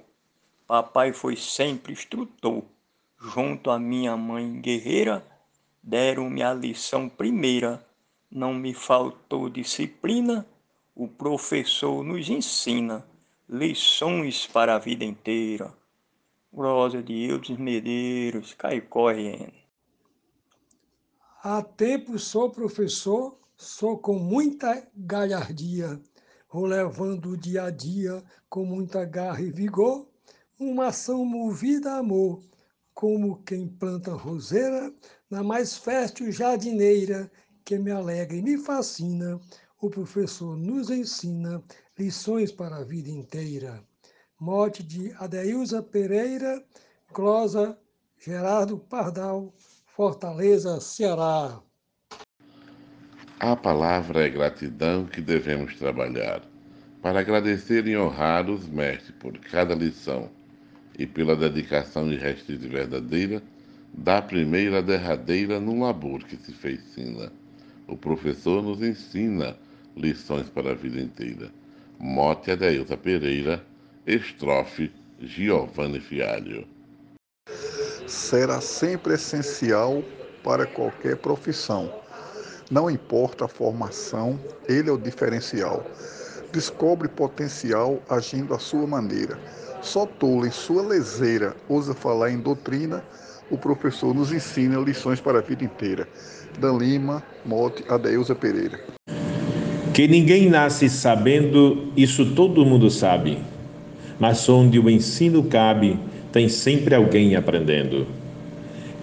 Papai 0.67 1.15
foi 1.15 1.35
sempre 1.35 1.95
instrutor. 1.95 2.63
Junto 3.19 3.71
à 3.71 3.79
minha 3.79 4.19
mãe 4.19 4.61
guerreira, 4.61 5.27
deram-me 5.83 6.43
a 6.43 6.53
lição 6.53 7.09
primeira. 7.09 7.83
Não 8.31 8.53
me 8.53 8.75
faltou 8.75 9.49
disciplina, 9.49 10.47
o 10.95 11.09
professor 11.09 12.05
nos 12.05 12.29
ensina 12.29 13.03
lições 13.49 14.47
para 14.47 14.75
a 14.75 14.79
vida 14.79 15.05
inteira. 15.05 15.73
Rosa 16.55 17.03
de 17.03 17.25
Eudes 17.25 17.57
Medeiros, 17.57 18.53
Caicó 18.53 19.11
RN. 19.11 19.53
Há 21.43 21.63
tempo 21.63 22.19
sou 22.19 22.51
professor, 22.51 23.39
sou 23.57 23.99
com 23.99 24.19
muita 24.19 24.87
galhardia, 24.95 26.01
vou 26.54 26.66
levando 26.66 27.30
o 27.30 27.37
dia 27.37 27.64
a 27.64 27.70
dia 27.70 28.23
com 28.49 28.64
muita 28.64 29.04
garra 29.04 29.40
e 29.40 29.50
vigor, 29.50 30.06
uma 30.56 30.87
ação 30.87 31.25
movida 31.25 31.94
a 31.94 31.99
amor, 31.99 32.44
como 32.94 33.42
quem 33.42 33.66
planta 33.66 34.12
roseira 34.12 34.94
na 35.28 35.42
mais 35.42 35.76
fértil 35.76 36.30
jardineira, 36.30 37.28
que 37.64 37.76
me 37.76 37.90
alegra 37.90 38.37
e 38.37 38.42
me 38.42 38.56
fascina, 38.56 39.40
o 39.80 39.90
professor 39.90 40.56
nos 40.56 40.90
ensina 40.90 41.61
lições 41.99 42.52
para 42.52 42.76
a 42.76 42.84
vida 42.84 43.11
inteira. 43.11 43.82
Morte 44.38 44.84
de 44.84 45.12
Adeilza 45.14 45.82
Pereira, 45.82 46.64
Glosa 47.12 47.76
Gerardo 48.16 48.78
Pardal, 48.78 49.52
Fortaleza, 49.87 50.80
Ceará. 50.80 51.61
A 53.41 53.57
palavra 53.57 54.25
é 54.25 54.29
gratidão 54.29 55.07
que 55.07 55.21
devemos 55.21 55.76
trabalhar, 55.76 56.41
para 57.03 57.19
agradecer 57.19 57.87
e 57.88 57.97
honrar 57.97 58.49
os 58.49 58.69
mestres 58.69 59.11
por 59.19 59.37
cada 59.38 59.75
lição 59.75 60.31
e 60.97 61.05
pela 61.05 61.35
dedicação 61.35 62.11
irrestrita 62.12 62.64
e 62.64 62.69
verdadeira 62.69 63.43
da 63.93 64.23
primeira 64.23 64.79
à 64.79 64.81
derradeira 64.81 65.59
no 65.59 65.81
labor 65.81 66.23
que 66.23 66.37
se 66.37 66.53
fez 66.53 66.81
sina. 66.95 67.33
O 67.88 67.97
professor 67.97 68.62
nos 68.62 68.81
ensina 68.81 69.57
lições 69.97 70.49
para 70.49 70.71
a 70.71 70.75
vida 70.75 71.00
inteira. 71.00 71.50
Mote 71.99 72.53
Adeilza 72.53 72.97
Pereira, 72.97 73.64
estrofe 74.07 74.93
Giovanni 75.21 76.00
Fialho. 76.00 76.67
Será 78.07 78.61
sempre 78.61 79.14
essencial 79.14 80.03
para 80.43 80.67
qualquer 80.67 81.17
profissão. 81.17 82.03
Não 82.71 82.90
importa 82.90 83.44
a 83.44 83.49
formação, 83.49 84.38
ele 84.66 84.88
é 84.88 84.92
o 84.92 84.99
diferencial. 84.99 85.85
Descobre 86.50 87.09
potencial 87.09 88.00
agindo 88.09 88.54
à 88.54 88.59
sua 88.59 88.87
maneira. 88.87 89.38
Só 89.83 90.06
tolo 90.06 90.47
em 90.47 90.50
sua 90.50 90.83
leseira 90.83 91.54
ousa 91.68 91.92
falar 91.92 92.30
em 92.30 92.38
doutrina, 92.38 93.04
o 93.50 93.59
professor 93.59 94.14
nos 94.14 94.33
ensina 94.33 94.78
lições 94.78 95.21
para 95.21 95.40
a 95.40 95.42
vida 95.42 95.62
inteira. 95.62 96.09
Dan 96.59 96.78
Lima, 96.78 97.23
Mote, 97.44 97.85
Adeilza 97.88 98.35
Pereira. 98.35 98.80
Que 99.92 100.09
ninguém 100.09 100.49
nasce 100.49 100.88
sabendo, 100.88 101.92
isso 101.97 102.35
todo 102.35 102.64
mundo 102.64 102.90
sabe. 102.90 103.38
Mas 104.18 104.49
onde 104.49 104.78
o 104.78 104.88
ensino 104.88 105.44
cabe, 105.44 105.99
tem 106.33 106.49
sempre 106.49 106.94
alguém 106.94 107.36
aprendendo. 107.36 108.06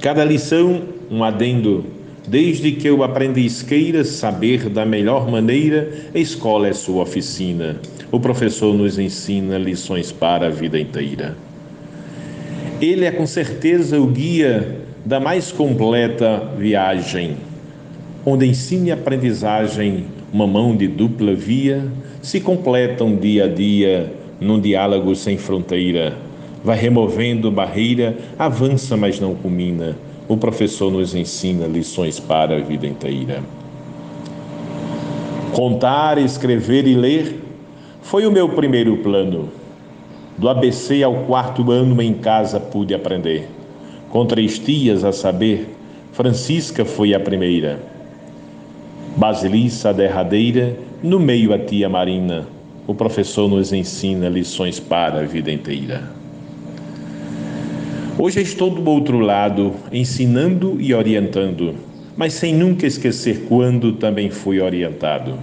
Cada 0.01 0.25
lição, 0.25 0.81
um 1.11 1.23
adendo. 1.23 2.00
Desde 2.27 2.71
que 2.73 2.89
o 2.89 3.03
aprendiz 3.03 3.63
queira 3.63 4.03
saber 4.03 4.69
da 4.69 4.85
melhor 4.85 5.29
maneira, 5.29 5.91
a 6.13 6.19
escola 6.19 6.67
é 6.67 6.73
sua 6.73 7.01
oficina. 7.01 7.77
O 8.11 8.19
professor 8.19 8.73
nos 8.75 8.99
ensina 8.99 9.57
lições 9.57 10.11
para 10.11 10.47
a 10.47 10.49
vida 10.49 10.79
inteira. 10.79 11.35
Ele 12.79 13.05
é 13.05 13.11
com 13.11 13.25
certeza 13.25 13.99
o 13.99 14.05
guia 14.05 14.81
da 15.03 15.19
mais 15.19 15.51
completa 15.51 16.51
viagem, 16.57 17.37
onde 18.23 18.45
ensino 18.45 18.87
e 18.87 18.91
aprendizagem, 18.91 20.05
uma 20.31 20.45
mão 20.45 20.75
de 20.75 20.87
dupla 20.87 21.33
via, 21.33 21.85
se 22.21 22.39
completam 22.39 23.15
dia 23.15 23.45
a 23.45 23.47
dia 23.47 24.13
num 24.39 24.59
diálogo 24.59 25.15
sem 25.15 25.37
fronteira. 25.37 26.15
Vai 26.63 26.77
removendo 26.77 27.49
barreira, 27.51 28.15
avança, 28.37 28.95
mas 28.95 29.19
não 29.19 29.33
culmina. 29.33 29.95
O 30.31 30.37
professor 30.37 30.89
nos 30.89 31.13
ensina 31.13 31.67
lições 31.67 32.17
para 32.17 32.55
a 32.55 32.59
vida 32.61 32.87
inteira. 32.87 33.43
Contar, 35.51 36.17
escrever 36.17 36.87
e 36.87 36.95
ler 36.95 37.43
foi 38.01 38.25
o 38.25 38.31
meu 38.31 38.47
primeiro 38.47 38.95
plano. 38.99 39.49
Do 40.37 40.47
ABC 40.47 41.03
ao 41.03 41.25
quarto 41.25 41.69
ano 41.69 42.01
em 42.01 42.13
casa 42.13 42.61
pude 42.61 42.93
aprender. 42.93 43.45
Com 44.09 44.25
três 44.25 44.57
tias 44.57 45.03
a 45.03 45.11
saber, 45.11 45.67
Francisca 46.13 46.85
foi 46.85 47.13
a 47.13 47.19
primeira. 47.19 47.81
Basilissa 49.17 49.89
a 49.89 49.91
derradeira, 49.91 50.77
no 51.03 51.19
meio 51.19 51.53
a 51.53 51.59
tia 51.59 51.89
Marina. 51.89 52.47
O 52.87 52.95
professor 52.95 53.49
nos 53.49 53.73
ensina 53.73 54.29
lições 54.29 54.79
para 54.79 55.19
a 55.19 55.23
vida 55.23 55.51
inteira. 55.51 56.20
Hoje 58.17 58.41
estou 58.41 58.69
do 58.69 58.87
outro 58.89 59.19
lado, 59.19 59.73
ensinando 59.91 60.79
e 60.79 60.93
orientando, 60.93 61.73
mas 62.15 62.33
sem 62.33 62.53
nunca 62.53 62.85
esquecer 62.85 63.45
quando 63.47 63.93
também 63.93 64.29
fui 64.29 64.59
orientado. 64.59 65.39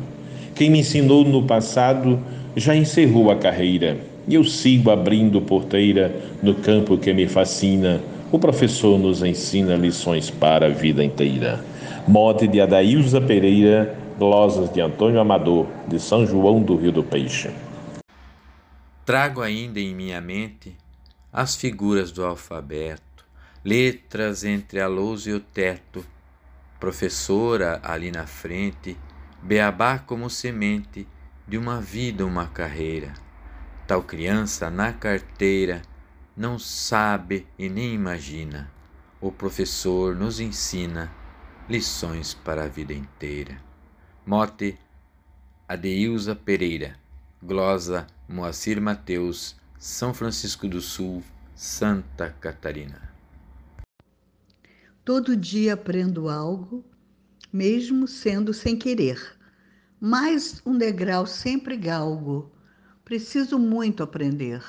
Quem 0.54 0.70
me 0.70 0.80
ensinou 0.80 1.24
no 1.24 1.42
passado 1.44 2.20
já 2.54 2.76
encerrou 2.76 3.30
a 3.30 3.36
carreira 3.36 3.96
e 4.28 4.34
eu 4.34 4.44
sigo 4.44 4.90
abrindo 4.90 5.40
porteira 5.40 6.14
no 6.42 6.54
campo 6.54 6.98
que 6.98 7.12
me 7.12 7.26
fascina. 7.26 8.00
O 8.30 8.38
professor 8.38 8.98
nos 8.98 9.22
ensina 9.22 9.74
lições 9.74 10.28
para 10.28 10.66
a 10.66 10.70
vida 10.70 11.02
inteira. 11.02 11.64
Mote 12.06 12.46
de 12.46 12.60
Adailza 12.60 13.20
Pereira, 13.20 13.98
glosas 14.18 14.70
de 14.72 14.80
Antônio 14.80 15.18
Amador, 15.18 15.66
de 15.88 15.98
São 15.98 16.26
João 16.26 16.62
do 16.62 16.76
Rio 16.76 16.92
do 16.92 17.02
Peixe. 17.02 17.48
Trago 19.06 19.40
ainda 19.40 19.80
em 19.80 19.94
minha 19.94 20.20
mente 20.20 20.76
as 21.32 21.54
figuras 21.56 22.10
do 22.10 22.24
alfabeto, 22.24 23.24
letras 23.64 24.44
entre 24.44 24.80
a 24.80 24.86
lousa 24.86 25.30
e 25.30 25.32
o 25.34 25.40
teto, 25.40 26.04
professora 26.80 27.80
ali 27.82 28.10
na 28.10 28.26
frente, 28.26 28.96
beabá 29.42 29.98
como 29.98 30.30
semente 30.30 31.06
de 31.46 31.58
uma 31.58 31.80
vida, 31.80 32.24
uma 32.24 32.46
carreira. 32.46 33.12
Tal 33.86 34.02
criança 34.02 34.70
na 34.70 34.92
carteira 34.92 35.82
não 36.36 36.58
sabe 36.58 37.46
e 37.58 37.68
nem 37.68 37.94
imagina. 37.94 38.70
O 39.20 39.32
professor 39.32 40.14
nos 40.14 40.40
ensina 40.40 41.12
lições 41.68 42.32
para 42.34 42.64
a 42.64 42.68
vida 42.68 42.92
inteira. 42.92 43.60
Mote 44.24 44.78
Adeilza 45.66 46.34
Pereira, 46.34 46.96
glosa 47.42 48.06
Moacir 48.28 48.80
Mateus, 48.80 49.56
São 49.80 50.12
Francisco 50.12 50.66
do 50.66 50.80
Sul, 50.80 51.22
Santa 51.54 52.30
Catarina. 52.30 53.14
Todo 55.04 55.36
dia 55.36 55.74
aprendo 55.74 56.28
algo, 56.28 56.84
mesmo 57.52 58.08
sendo 58.08 58.52
sem 58.52 58.76
querer. 58.76 59.38
Mais 60.00 60.60
um 60.66 60.76
degrau 60.76 61.28
sempre 61.28 61.76
galgo. 61.76 62.50
Preciso 63.04 63.56
muito 63.56 64.02
aprender, 64.02 64.64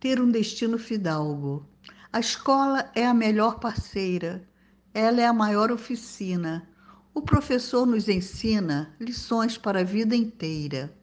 ter 0.00 0.18
um 0.18 0.30
destino 0.30 0.78
fidalgo. 0.78 1.68
A 2.10 2.18
escola 2.18 2.90
é 2.94 3.06
a 3.06 3.12
melhor 3.12 3.60
parceira, 3.60 4.48
ela 4.94 5.20
é 5.20 5.26
a 5.26 5.32
maior 5.32 5.70
oficina. 5.70 6.66
O 7.12 7.20
professor 7.20 7.84
nos 7.84 8.08
ensina 8.08 8.96
lições 8.98 9.58
para 9.58 9.80
a 9.80 9.84
vida 9.84 10.16
inteira. 10.16 10.97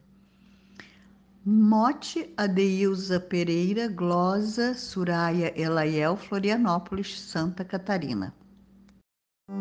Mote 1.48 2.34
Adeilza 2.36 3.20
Pereira, 3.20 3.88
Glosa, 3.88 4.74
Suraya 4.74 5.54
Elaiel, 5.56 6.18
Florianópolis, 6.18 7.22
Santa 7.22 7.64
Catarina. 7.64 8.34
Eu 9.48 9.56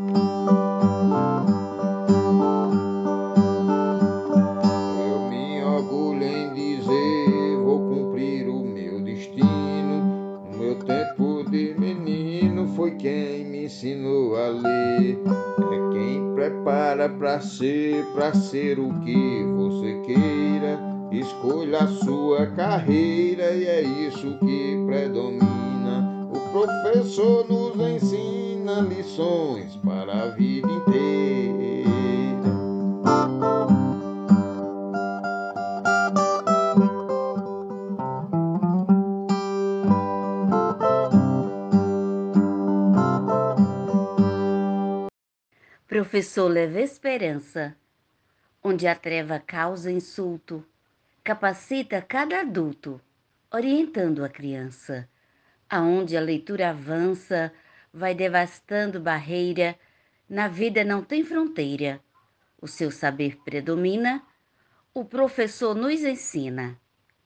me 5.28 5.62
orgulho 5.62 6.24
em 6.24 6.54
dizer, 6.54 7.58
vou 7.62 7.86
cumprir 7.86 8.48
o 8.48 8.64
meu 8.64 9.04
destino. 9.04 10.46
No 10.50 10.56
meu 10.56 10.78
tempo 10.78 11.44
de 11.50 11.74
menino 11.78 12.66
foi 12.68 12.92
quem 12.92 13.44
me 13.44 13.66
ensinou 13.66 14.38
a 14.38 14.48
ler. 14.48 15.18
É 15.18 15.92
quem 15.92 16.34
prepara 16.34 17.10
para 17.10 17.42
ser, 17.42 18.06
para 18.14 18.32
ser 18.32 18.78
o 18.78 18.88
que 19.00 19.44
você 19.54 20.00
queira. 20.06 20.93
Escolha 21.14 21.78
a 21.78 21.86
sua 21.86 22.44
carreira 22.48 23.52
e 23.52 23.66
é 23.66 23.82
isso 23.82 24.36
que 24.40 24.84
predomina. 24.84 26.28
O 26.28 26.40
professor 26.50 27.48
nos 27.48 27.76
ensina 27.88 28.80
lições 28.80 29.76
para 29.76 30.24
a 30.24 30.28
vida 30.30 30.68
inteira. 30.68 31.14
Professor 45.86 46.48
leva 46.48 46.80
esperança, 46.80 47.76
onde 48.60 48.88
a 48.88 48.96
treva 48.96 49.38
causa 49.38 49.92
insulto, 49.92 50.64
capacita 51.24 52.02
cada 52.02 52.40
adulto, 52.42 53.00
orientando 53.50 54.22
a 54.22 54.28
criança. 54.28 55.08
Aonde 55.70 56.18
a 56.18 56.20
leitura 56.20 56.68
avança, 56.68 57.50
vai 57.92 58.14
devastando 58.14 59.00
barreira, 59.00 59.74
na 60.28 60.48
vida 60.48 60.84
não 60.84 61.02
tem 61.02 61.24
fronteira. 61.24 61.98
O 62.60 62.68
seu 62.68 62.90
saber 62.90 63.38
predomina, 63.42 64.22
o 64.92 65.02
professor 65.02 65.74
nos 65.74 66.02
ensina 66.02 66.78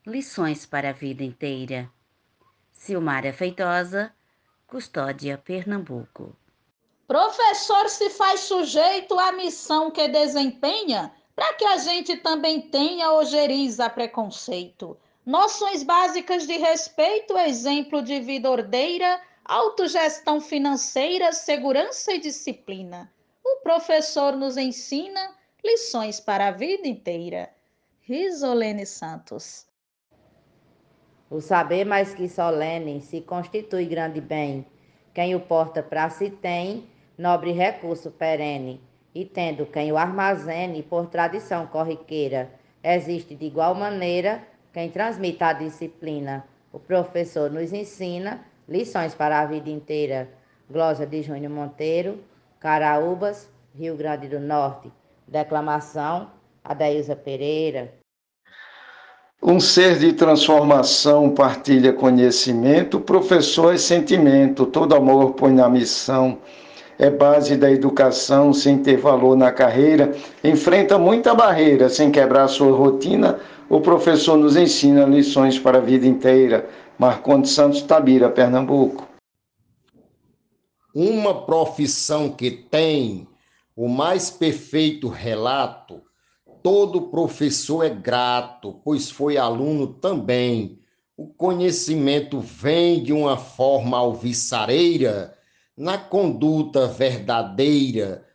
lições 0.06 0.64
para 0.64 0.90
a 0.90 0.92
vida 0.92 1.24
inteira. 1.24 1.90
Silmara 2.70 3.32
Feitosa, 3.32 4.14
Custódia, 4.66 5.36
Pernambuco. 5.36 6.36
Professor 7.06 7.88
se 7.88 8.10
faz 8.10 8.40
sujeito 8.40 9.18
à 9.18 9.32
missão 9.32 9.90
que 9.90 10.06
desempenha 10.08 11.12
para 11.38 11.54
que 11.54 11.64
a 11.64 11.76
gente 11.76 12.16
também 12.16 12.60
tenha 12.60 13.12
ojeriza 13.12 13.88
preconceito. 13.88 14.98
Noções 15.24 15.84
básicas 15.84 16.44
de 16.48 16.56
respeito, 16.56 17.38
exemplo 17.38 18.02
de 18.02 18.18
vida 18.18 18.50
ordeira, 18.50 19.20
autogestão 19.44 20.40
financeira, 20.40 21.32
segurança 21.32 22.12
e 22.12 22.18
disciplina. 22.18 23.08
O 23.44 23.60
professor 23.62 24.34
nos 24.34 24.56
ensina 24.56 25.32
lições 25.64 26.18
para 26.18 26.48
a 26.48 26.50
vida 26.50 26.88
inteira. 26.88 27.48
Risolene 28.00 28.84
Santos. 28.84 29.64
O 31.30 31.40
saber 31.40 31.84
mais 31.84 32.12
que 32.12 32.28
solene 32.28 33.00
se 33.00 33.20
constitui 33.20 33.84
grande 33.84 34.20
bem. 34.20 34.66
Quem 35.14 35.36
o 35.36 35.40
porta 35.40 35.84
para 35.84 36.10
si 36.10 36.30
tem, 36.30 36.90
nobre 37.16 37.52
recurso 37.52 38.10
perene, 38.10 38.87
e 39.18 39.24
tendo 39.24 39.66
quem 39.66 39.90
o 39.90 39.98
armazene 39.98 40.80
por 40.80 41.06
tradição 41.08 41.66
corriqueira, 41.66 42.48
existe 42.84 43.34
de 43.34 43.46
igual 43.46 43.74
maneira 43.74 44.40
quem 44.72 44.88
transmita 44.88 45.46
a 45.46 45.52
disciplina. 45.52 46.44
O 46.72 46.78
professor 46.78 47.50
nos 47.50 47.72
ensina 47.72 48.46
lições 48.68 49.16
para 49.16 49.40
a 49.40 49.44
vida 49.44 49.68
inteira. 49.70 50.28
Glosa 50.70 51.04
de 51.04 51.20
Júnior 51.20 51.50
Monteiro, 51.50 52.20
Caraúbas, 52.60 53.50
Rio 53.74 53.96
Grande 53.96 54.28
do 54.28 54.38
Norte. 54.38 54.88
Declamação, 55.26 56.30
Adailza 56.62 57.16
Pereira. 57.16 57.92
Um 59.42 59.58
ser 59.58 59.98
de 59.98 60.12
transformação 60.12 61.34
partilha 61.34 61.92
conhecimento, 61.92 63.00
professor 63.00 63.74
é 63.74 63.78
sentimento, 63.78 64.64
todo 64.64 64.94
amor 64.94 65.32
põe 65.32 65.52
na 65.52 65.68
missão 65.68 66.38
é 66.98 67.08
base 67.08 67.56
da 67.56 67.70
educação, 67.70 68.52
sem 68.52 68.78
ter 68.82 68.96
valor 68.96 69.36
na 69.36 69.52
carreira, 69.52 70.14
enfrenta 70.42 70.98
muita 70.98 71.34
barreira, 71.34 71.88
sem 71.88 72.10
quebrar 72.10 72.48
sua 72.48 72.72
rotina, 72.76 73.38
o 73.70 73.80
professor 73.80 74.36
nos 74.36 74.56
ensina 74.56 75.04
lições 75.04 75.58
para 75.58 75.78
a 75.78 75.82
vida 75.82 76.06
inteira. 76.06 76.68
Marcondes 76.98 77.52
Santos 77.52 77.82
Tabira, 77.82 78.28
Pernambuco. 78.28 79.06
Uma 80.92 81.42
profissão 81.46 82.30
que 82.30 82.50
tem 82.50 83.28
o 83.76 83.88
mais 83.88 84.30
perfeito 84.30 85.06
relato, 85.06 86.02
todo 86.62 87.02
professor 87.02 87.84
é 87.84 87.90
grato, 87.90 88.80
pois 88.84 89.08
foi 89.08 89.36
aluno 89.36 89.86
também. 89.86 90.80
O 91.16 91.28
conhecimento 91.28 92.40
vem 92.40 93.02
de 93.02 93.12
uma 93.12 93.36
forma 93.36 93.96
alvissareira, 93.96 95.37
na 95.78 95.96
conduta 95.96 96.88
verdadeira, 96.88 98.26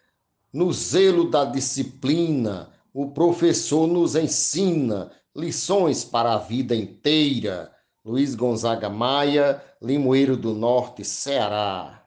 no 0.54 0.72
zelo 0.72 1.30
da 1.30 1.44
disciplina, 1.44 2.72
o 2.94 3.12
professor 3.12 3.86
nos 3.86 4.16
ensina 4.16 5.12
lições 5.36 6.06
para 6.06 6.36
a 6.36 6.38
vida 6.38 6.74
inteira. 6.74 7.70
Luiz 8.06 8.34
Gonzaga 8.34 8.90
Maia, 8.90 9.62
Limoeiro 9.82 10.38
do 10.38 10.54
Norte, 10.54 11.04
Ceará. 11.04 12.06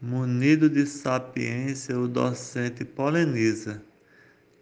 Munido 0.00 0.70
de 0.70 0.86
sapiência, 0.86 1.98
o 1.98 2.08
docente 2.08 2.84
poleniza. 2.84 3.82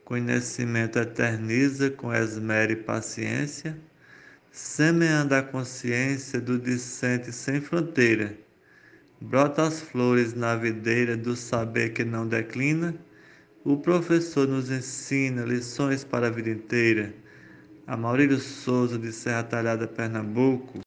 Conhecimento 0.04 0.98
eterniza 0.98 1.88
com 1.88 2.12
esmero 2.12 2.72
e 2.72 2.76
paciência, 2.76 3.78
semeando 4.50 5.36
a 5.36 5.42
consciência 5.42 6.40
do 6.40 6.58
discente 6.58 7.32
sem 7.32 7.60
fronteira 7.60 8.36
Brota 9.22 9.64
as 9.64 9.82
flores 9.82 10.32
na 10.32 10.56
videira 10.56 11.14
do 11.14 11.36
saber 11.36 11.90
que 11.92 12.02
não 12.02 12.26
declina. 12.26 12.94
O 13.62 13.76
professor 13.76 14.48
nos 14.48 14.70
ensina 14.70 15.42
lições 15.42 16.02
para 16.02 16.28
a 16.28 16.30
vida 16.30 16.48
inteira. 16.48 17.12
Amaurílio 17.86 18.38
Souza, 18.38 18.98
de 18.98 19.12
Serra 19.12 19.42
Talhada, 19.42 19.86
Pernambuco. 19.86 20.80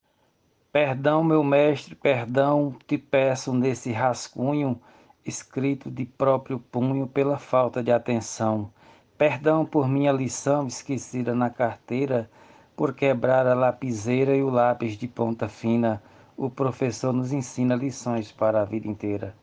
Perdão, 0.72 1.24
meu 1.24 1.44
mestre, 1.44 1.94
perdão, 1.94 2.76
te 2.88 2.98
peço 2.98 3.54
nesse 3.54 3.92
rascunho, 3.92 4.82
escrito 5.24 5.92
de 5.92 6.04
próprio 6.04 6.58
punho 6.58 7.06
pela 7.06 7.38
falta 7.38 7.84
de 7.84 7.92
atenção. 7.92 8.74
Perdão 9.16 9.64
por 9.64 9.88
minha 9.88 10.12
lição 10.12 10.66
esquecida 10.66 11.36
na 11.36 11.52
carteira, 11.52 12.28
por 12.76 12.96
quebrar 12.96 13.46
a 13.46 13.54
lapiseira 13.54 14.36
e 14.36 14.42
o 14.42 14.50
lápis 14.50 14.98
de 14.98 15.08
ponta 15.08 15.48
fina 15.48 16.02
o 16.36 16.50
professor 16.50 17.14
nos 17.14 17.32
ensina 17.32 17.76
lições 17.76 18.32
para 18.32 18.62
a 18.62 18.66
vida 18.66 18.88
inteira. 18.88 19.36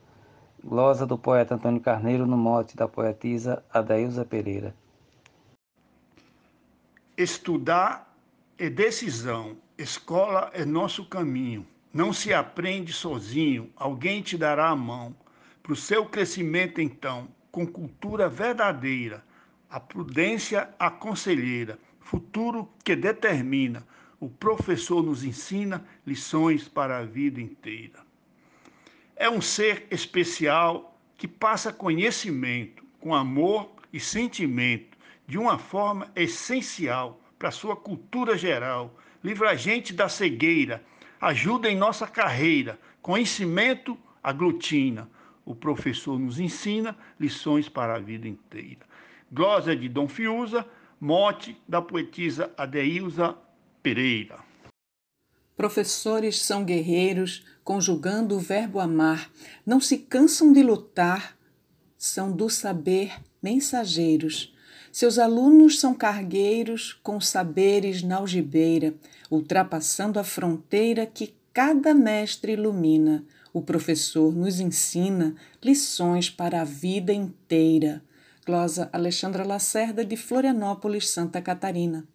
Glosa 0.63 1.05
do 1.05 1.17
poeta 1.17 1.55
Antônio 1.55 1.81
Carneiro 1.81 2.25
no 2.27 2.37
mote 2.37 2.75
da 2.75 2.87
poetisa 2.87 3.63
Adailza 3.73 4.23
Pereira. 4.23 4.75
Estudar 7.17 8.15
é 8.57 8.69
decisão, 8.69 9.57
escola 9.77 10.51
é 10.53 10.63
nosso 10.63 11.05
caminho. 11.05 11.65
Não 11.93 12.13
se 12.13 12.33
aprende 12.33 12.93
sozinho, 12.93 13.69
alguém 13.75 14.21
te 14.21 14.37
dará 14.37 14.69
a 14.69 14.75
mão. 14.75 15.15
Para 15.63 15.73
o 15.73 15.75
seu 15.75 16.05
crescimento, 16.05 16.79
então, 16.79 17.27
com 17.51 17.65
cultura 17.67 18.29
verdadeira, 18.29 19.23
a 19.69 19.79
prudência 19.79 20.69
a 20.79 20.89
conselheira, 20.89 21.77
futuro 21.99 22.69
que 22.83 22.95
determina 22.95 23.85
o 24.21 24.29
professor 24.29 25.01
nos 25.01 25.23
ensina 25.23 25.83
lições 26.05 26.67
para 26.67 26.99
a 26.99 27.03
vida 27.03 27.41
inteira. 27.41 27.99
É 29.15 29.27
um 29.27 29.41
ser 29.41 29.87
especial 29.89 30.95
que 31.17 31.27
passa 31.27 31.73
conhecimento 31.73 32.85
com 32.99 33.15
amor 33.15 33.71
e 33.91 33.99
sentimento 33.99 34.95
de 35.27 35.39
uma 35.39 35.57
forma 35.57 36.11
essencial 36.15 37.19
para 37.39 37.49
a 37.49 37.51
sua 37.51 37.75
cultura 37.75 38.37
geral. 38.37 38.95
Livra 39.23 39.49
a 39.49 39.55
gente 39.55 39.91
da 39.91 40.07
cegueira, 40.07 40.83
ajuda 41.19 41.67
em 41.67 41.75
nossa 41.75 42.05
carreira. 42.05 42.79
Conhecimento 43.01 43.97
aglutina. 44.21 45.09
O 45.43 45.55
professor 45.55 46.19
nos 46.19 46.39
ensina 46.39 46.95
lições 47.19 47.67
para 47.67 47.95
a 47.95 47.99
vida 47.99 48.27
inteira. 48.27 48.85
Glosa 49.31 49.75
de 49.75 49.89
Dom 49.89 50.07
Fiuza, 50.07 50.67
mote 50.99 51.59
da 51.67 51.81
poetisa 51.81 52.53
Adeilza 52.55 53.35
Pereira. 53.83 54.39
Professores 55.57 56.39
são 56.43 56.63
guerreiros, 56.63 57.43
conjugando 57.63 58.35
o 58.35 58.39
verbo 58.39 58.79
amar, 58.79 59.31
não 59.65 59.79
se 59.79 59.97
cansam 59.97 60.53
de 60.53 60.61
lutar, 60.61 61.35
são 61.97 62.31
do 62.31 62.47
saber 62.47 63.19
mensageiros. 63.41 64.55
Seus 64.91 65.17
alunos 65.17 65.79
são 65.79 65.95
cargueiros 65.95 66.93
com 67.01 67.19
saberes 67.19 68.03
na 68.03 68.17
algibeira, 68.17 68.93
ultrapassando 69.31 70.19
a 70.19 70.23
fronteira 70.23 71.07
que 71.07 71.33
cada 71.51 71.93
mestre 71.93 72.53
ilumina. 72.53 73.25
O 73.51 73.63
professor 73.63 74.31
nos 74.31 74.59
ensina 74.59 75.35
lições 75.63 76.29
para 76.29 76.61
a 76.61 76.65
vida 76.65 77.11
inteira. 77.13 78.03
Glosa 78.45 78.89
Alexandra 78.93 79.43
Lacerda, 79.43 80.05
de 80.05 80.17
Florianópolis, 80.17 81.09
Santa 81.09 81.41
Catarina. 81.41 82.07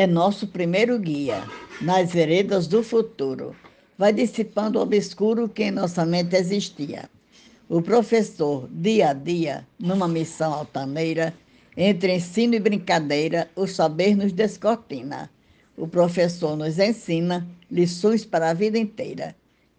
É 0.00 0.06
nosso 0.06 0.46
primeiro 0.46 0.96
guia 0.96 1.42
nas 1.80 2.12
veredas 2.12 2.68
do 2.68 2.84
futuro. 2.84 3.56
Vai 3.96 4.12
dissipando 4.12 4.78
o 4.78 4.82
obscuro 4.82 5.48
que 5.48 5.64
em 5.64 5.70
nossa 5.72 6.06
mente 6.06 6.36
existia. 6.36 7.10
O 7.68 7.82
professor, 7.82 8.68
dia 8.70 9.10
a 9.10 9.12
dia, 9.12 9.66
numa 9.76 10.06
missão 10.06 10.54
altaneira, 10.54 11.34
entre 11.76 12.14
ensino 12.14 12.54
e 12.54 12.60
brincadeira, 12.60 13.50
o 13.56 13.66
saber 13.66 14.16
nos 14.16 14.32
descortina. 14.32 15.28
O 15.76 15.88
professor 15.88 16.56
nos 16.56 16.78
ensina 16.78 17.48
lições 17.68 18.24
para 18.24 18.50
a 18.50 18.54
vida 18.54 18.78
inteira. 18.78 19.34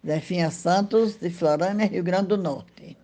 Zefinha 0.06 0.50
Santos, 0.50 1.16
de 1.16 1.30
Florânia, 1.30 1.86
Rio 1.86 2.04
Grande 2.04 2.28
do 2.28 2.36
Norte. 2.36 2.99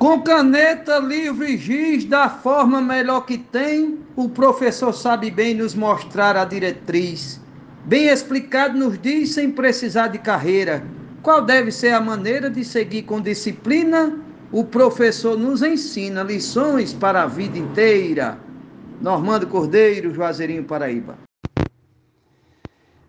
Com 0.00 0.22
caneta, 0.22 0.98
livro 0.98 1.44
e 1.44 1.58
giz, 1.58 2.06
da 2.06 2.26
forma 2.26 2.80
melhor 2.80 3.26
que 3.26 3.36
tem, 3.36 3.98
o 4.16 4.30
professor 4.30 4.94
sabe 4.94 5.30
bem 5.30 5.52
nos 5.52 5.74
mostrar 5.74 6.38
a 6.38 6.46
diretriz. 6.46 7.38
Bem 7.84 8.06
explicado 8.06 8.78
nos 8.78 8.98
diz 8.98 9.34
sem 9.34 9.50
precisar 9.50 10.08
de 10.08 10.18
carreira. 10.18 10.82
Qual 11.22 11.44
deve 11.44 11.70
ser 11.70 11.92
a 11.92 12.00
maneira 12.00 12.48
de 12.48 12.64
seguir 12.64 13.02
com 13.02 13.20
disciplina? 13.20 14.18
O 14.50 14.64
professor 14.64 15.38
nos 15.38 15.60
ensina 15.60 16.22
lições 16.22 16.94
para 16.94 17.24
a 17.24 17.26
vida 17.26 17.58
inteira. 17.58 18.40
Normando 19.02 19.46
Cordeiro, 19.48 20.14
Juazeirinho, 20.14 20.64
Paraíba. 20.64 21.18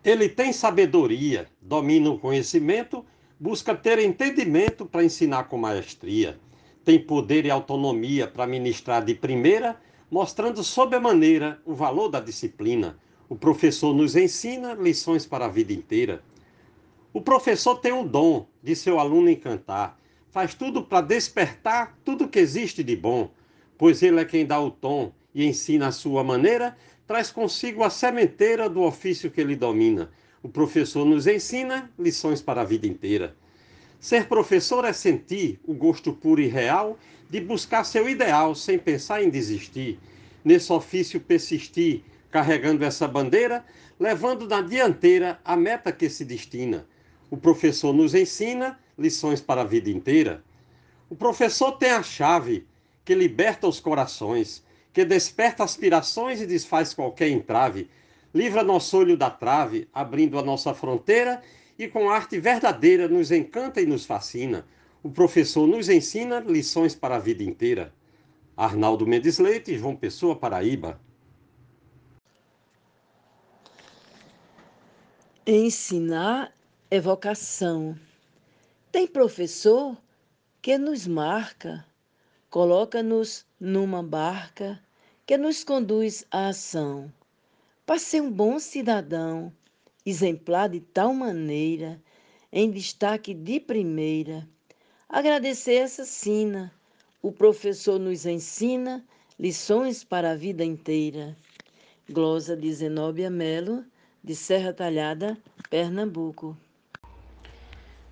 Ele 0.04 0.28
tem 0.28 0.52
sabedoria, 0.52 1.48
domina 1.62 2.10
o 2.10 2.20
conhecimento, 2.20 3.06
busca 3.40 3.74
ter 3.74 3.98
entendimento 4.00 4.86
para 4.86 5.06
ensinar 5.06 5.46
com 5.46 5.58
maestria. 5.58 6.38
Tem 6.84 7.00
poder 7.00 7.46
e 7.46 7.52
autonomia 7.52 8.28
para 8.28 8.48
ministrar 8.48 9.06
de 9.06 9.14
primeira, 9.14 9.80
mostrando 10.10 10.64
sob 10.64 10.96
a 10.96 11.00
maneira 11.00 11.62
o 11.66 11.74
valor 11.74 12.10
da 12.10 12.20
disciplina. 12.20 12.98
O 13.30 13.36
professor 13.36 13.94
nos 13.94 14.16
ensina 14.16 14.74
lições 14.74 15.26
para 15.26 15.46
a 15.46 15.50
vida 15.50 15.72
inteira. 15.72 16.24
O 17.14 17.22
professor 17.22 17.76
tem 17.76 17.92
o 17.92 18.04
dom 18.04 18.48
de 18.64 18.76
seu 18.76 19.00
aluno 19.00 19.30
encantar, 19.30 20.00
faz 20.30 20.54
tudo 20.54 20.84
para 20.84 21.02
despertar 21.02 21.98
tudo 22.04 22.28
que 22.28 22.40
existe 22.40 22.84
de 22.84 22.96
bom, 22.96 23.30
pois 23.78 24.02
ele 24.02 24.20
é 24.20 24.26
quem 24.26 24.46
dá 24.46 24.60
o 24.60 24.72
tom 24.72 25.12
e 25.36 25.46
ensina 25.46 25.88
a 25.88 25.92
sua 25.92 26.24
maneira 26.24 26.76
traz 27.06 27.30
consigo 27.30 27.84
a 27.84 27.90
sementeira 27.90 28.70
do 28.70 28.82
ofício 28.84 29.30
que 29.30 29.42
ele 29.42 29.56
domina. 29.56 30.10
O 30.42 30.48
professor 30.48 31.06
nos 31.06 31.28
ensina 31.28 31.92
lições 32.00 32.42
para 32.42 32.62
a 32.62 32.64
vida 32.64 32.88
inteira. 32.88 33.36
Ser 34.02 34.26
professor 34.26 34.84
é 34.84 34.92
sentir 34.92 35.60
o 35.64 35.76
gosto 35.76 36.12
puro 36.12 36.42
e 36.42 36.48
real 36.48 36.98
de 37.30 37.40
buscar 37.40 37.84
seu 37.84 38.10
ideal 38.10 38.56
sem 38.56 38.80
pensar 38.80 39.24
em 39.24 39.30
desistir. 39.30 40.00
Nesse 40.44 40.74
ofício 40.74 41.20
persistir, 41.22 42.04
carregando 42.32 42.84
essa 42.84 43.08
bandeira, 43.08 43.64
levando 44.00 44.48
na 44.48 44.60
dianteira 44.60 45.40
a 45.46 45.56
meta 45.56 45.92
que 45.92 46.10
se 46.10 46.26
destina. 46.26 46.88
O 47.30 47.38
professor 47.38 47.94
nos 47.94 48.16
ensina 48.16 48.80
lições 48.98 49.40
para 49.40 49.62
a 49.62 49.66
vida 49.66 49.92
inteira. 49.92 50.44
O 51.08 51.16
professor 51.16 51.74
tem 51.74 51.92
a 51.92 52.02
chave 52.02 52.66
que 53.06 53.14
liberta 53.14 53.68
os 53.68 53.80
corações 53.80 54.64
que 54.92 55.06
desperta 55.06 55.64
aspirações 55.64 56.42
e 56.42 56.48
desfaz 56.48 56.92
qualquer 56.92 57.30
entrave, 57.30 57.88
livra 58.34 58.64
nosso 58.64 58.98
olho 58.98 59.16
da 59.16 59.30
trave, 59.30 59.88
abrindo 59.94 60.40
a 60.40 60.44
nossa 60.44 60.74
fronteira 60.74 61.42
e 61.84 61.88
com 61.88 62.10
arte 62.10 62.40
verdadeira 62.40 63.08
nos 63.08 63.32
encanta 63.32 63.82
e 63.82 63.86
nos 63.88 64.06
fascina. 64.06 64.68
O 65.02 65.10
professor 65.10 65.66
nos 65.66 65.90
ensina 65.90 66.40
lições 66.40 66.94
para 66.94 67.16
a 67.16 67.20
vida 67.20 67.42
inteira. 67.44 67.92
Arnaldo 68.56 69.08
Mendes 69.08 69.40
Leite, 69.40 69.78
João 69.80 69.96
Pessoa, 69.96 70.36
Paraíba. 70.36 71.02
Ensinar 75.48 76.54
é 76.92 77.00
vocação. 77.00 77.98
Tem 78.92 79.08
professor 79.08 79.98
que 80.62 80.78
nos 80.78 81.08
marca, 81.08 81.84
coloca-nos 82.52 83.44
numa 83.60 84.04
barca 84.04 84.80
que 85.26 85.36
nos 85.36 85.64
conduz 85.64 86.24
à 86.30 86.50
ação. 86.50 87.12
Para 87.88 87.98
ser 87.98 88.22
um 88.22 88.32
bom 88.32 88.60
cidadão, 88.60 89.52
exemplar 90.06 90.70
de 90.70 90.80
tal 90.80 91.14
maneira, 91.14 92.02
em 92.52 92.70
destaque 92.70 93.34
de 93.34 93.60
primeira, 93.60 94.48
agradecer 95.08 95.76
essa 95.76 96.06
sina. 96.06 96.74
O 97.22 97.32
professor 97.32 98.00
nos 98.00 98.26
ensina 98.26 99.06
lições 99.40 100.04
para 100.04 100.32
a 100.32 100.36
vida 100.36 100.64
inteira. 100.64 101.36
Glosa 102.10 102.58
de 102.58 102.74
Zenóbia 102.74 103.30
Melo, 103.30 103.86
de 104.24 104.36
Serra 104.36 104.74
Talhada, 104.74 105.38
Pernambuco. 105.70 106.58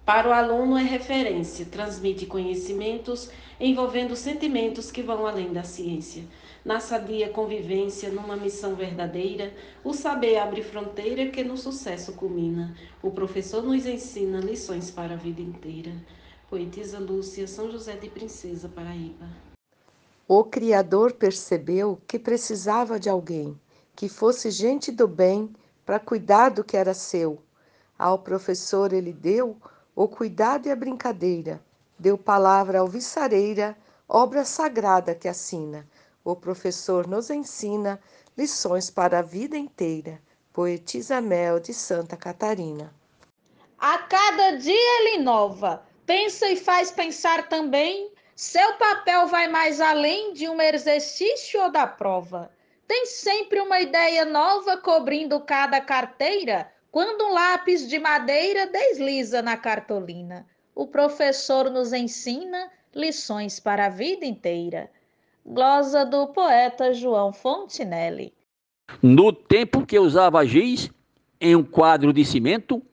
Para 0.06 0.30
o 0.30 0.32
aluno 0.32 0.75
é 0.78 0.84
referência, 0.84 1.65
transmite 1.65 2.25
conhecimentos 2.25 3.30
envolvendo 3.60 4.15
sentimentos 4.15 4.89
que 4.89 5.04
vão 5.04 5.28
além 5.28 5.54
da 5.54 5.63
ciência. 5.63 6.23
Na 6.63 6.80
sadia 6.80 7.30
convivência, 7.30 8.10
numa 8.12 8.36
missão 8.36 8.76
verdadeira, 8.76 9.54
o 9.84 9.93
saber 9.93 10.38
abre 10.38 10.62
fronteira 10.62 11.30
que 11.30 11.43
no 11.43 11.56
sucesso 11.56 12.13
culmina. 12.13 12.76
O 13.02 13.12
professor 13.12 13.63
nos 13.63 13.86
ensina 13.86 14.39
lições 14.39 14.91
para 14.91 15.13
a 15.13 15.17
vida 15.17 15.41
inteira. 15.41 15.91
Poetisa 16.50 17.00
Lúcia, 17.00 17.48
São 17.48 17.72
José 17.72 17.95
de 17.95 18.10
Princesa, 18.10 18.67
Paraíba. 18.67 19.26
O 20.28 20.43
Criador 20.43 21.13
percebeu 21.13 22.00
que 22.06 22.19
precisava 22.19 23.00
de 23.00 23.10
alguém 23.10 23.60
que 23.95 24.10
fosse 24.10 24.52
gente 24.52 24.91
do 24.91 25.08
bem 25.08 25.50
para 25.86 26.00
cuidar 26.00 26.50
do 26.50 26.63
que 26.63 26.78
era 26.78 26.93
seu. 26.93 27.39
Ao 27.98 28.19
professor 28.19 28.93
ele 28.93 29.12
deu 29.12 29.58
o 29.95 30.08
cuidado 30.08 30.67
e 30.67 30.72
a 30.72 30.76
brincadeira. 30.76 31.62
Deu 31.98 32.17
palavra 32.17 32.80
alviçareira, 32.80 33.78
obra 34.08 34.45
sagrada 34.45 35.13
que 35.13 35.28
assina. 35.28 35.86
O 36.23 36.36
professor 36.36 37.08
nos 37.08 37.29
ensina 37.29 37.99
lições 38.38 38.89
para 38.89 39.19
a 39.19 39.21
vida 39.21 39.58
inteira. 39.58 40.21
Poetisa 40.51 41.21
Mel 41.21 41.60
de 41.60 41.73
Santa 41.73 42.17
Catarina. 42.17 42.93
A 43.77 43.97
cada 43.99 44.58
dia 44.58 45.01
ele 45.01 45.17
inova, 45.21 45.84
pensa 46.05 46.49
e 46.49 46.55
faz 46.55 46.91
pensar 46.91 47.47
também. 47.47 48.12
Seu 48.36 48.73
papel 48.73 49.27
vai 49.27 49.47
mais 49.47 49.79
além 49.79 50.34
de 50.34 50.49
um 50.49 50.62
exercício 50.62 51.62
ou 51.62 51.71
da 51.71 51.88
prova. 51.88 52.51
Tem 52.88 53.05
sempre 53.05 53.60
uma 53.62 53.79
ideia 53.79 54.25
nova 54.25 54.77
cobrindo 54.77 55.39
cada 55.41 55.79
carteira 55.79 56.71
quando 56.91 57.23
um 57.23 57.34
lápis 57.34 57.88
de 57.88 57.99
madeira 57.99 58.65
desliza 58.65 59.43
na 59.43 59.55
cartolina, 59.55 60.47
o 60.73 60.88
professor 60.88 61.69
nos 61.69 61.93
ensina 61.93 62.71
lições 62.95 63.60
para 63.60 63.86
a 63.86 63.89
vida 63.89 64.25
inteira. 64.25 64.89
Glosa 65.52 66.06
do 66.06 66.28
poeta 66.28 66.94
João 66.94 67.34
Fontinelli. 67.34 68.32
No 69.02 69.34
tempo 69.34 69.84
que 69.84 69.98
usava 69.98 70.46
giz 70.46 70.92
em 71.42 71.56
um 71.56 71.64
quadro 71.64 72.14
de 72.14 72.24
cimento, 72.24 72.84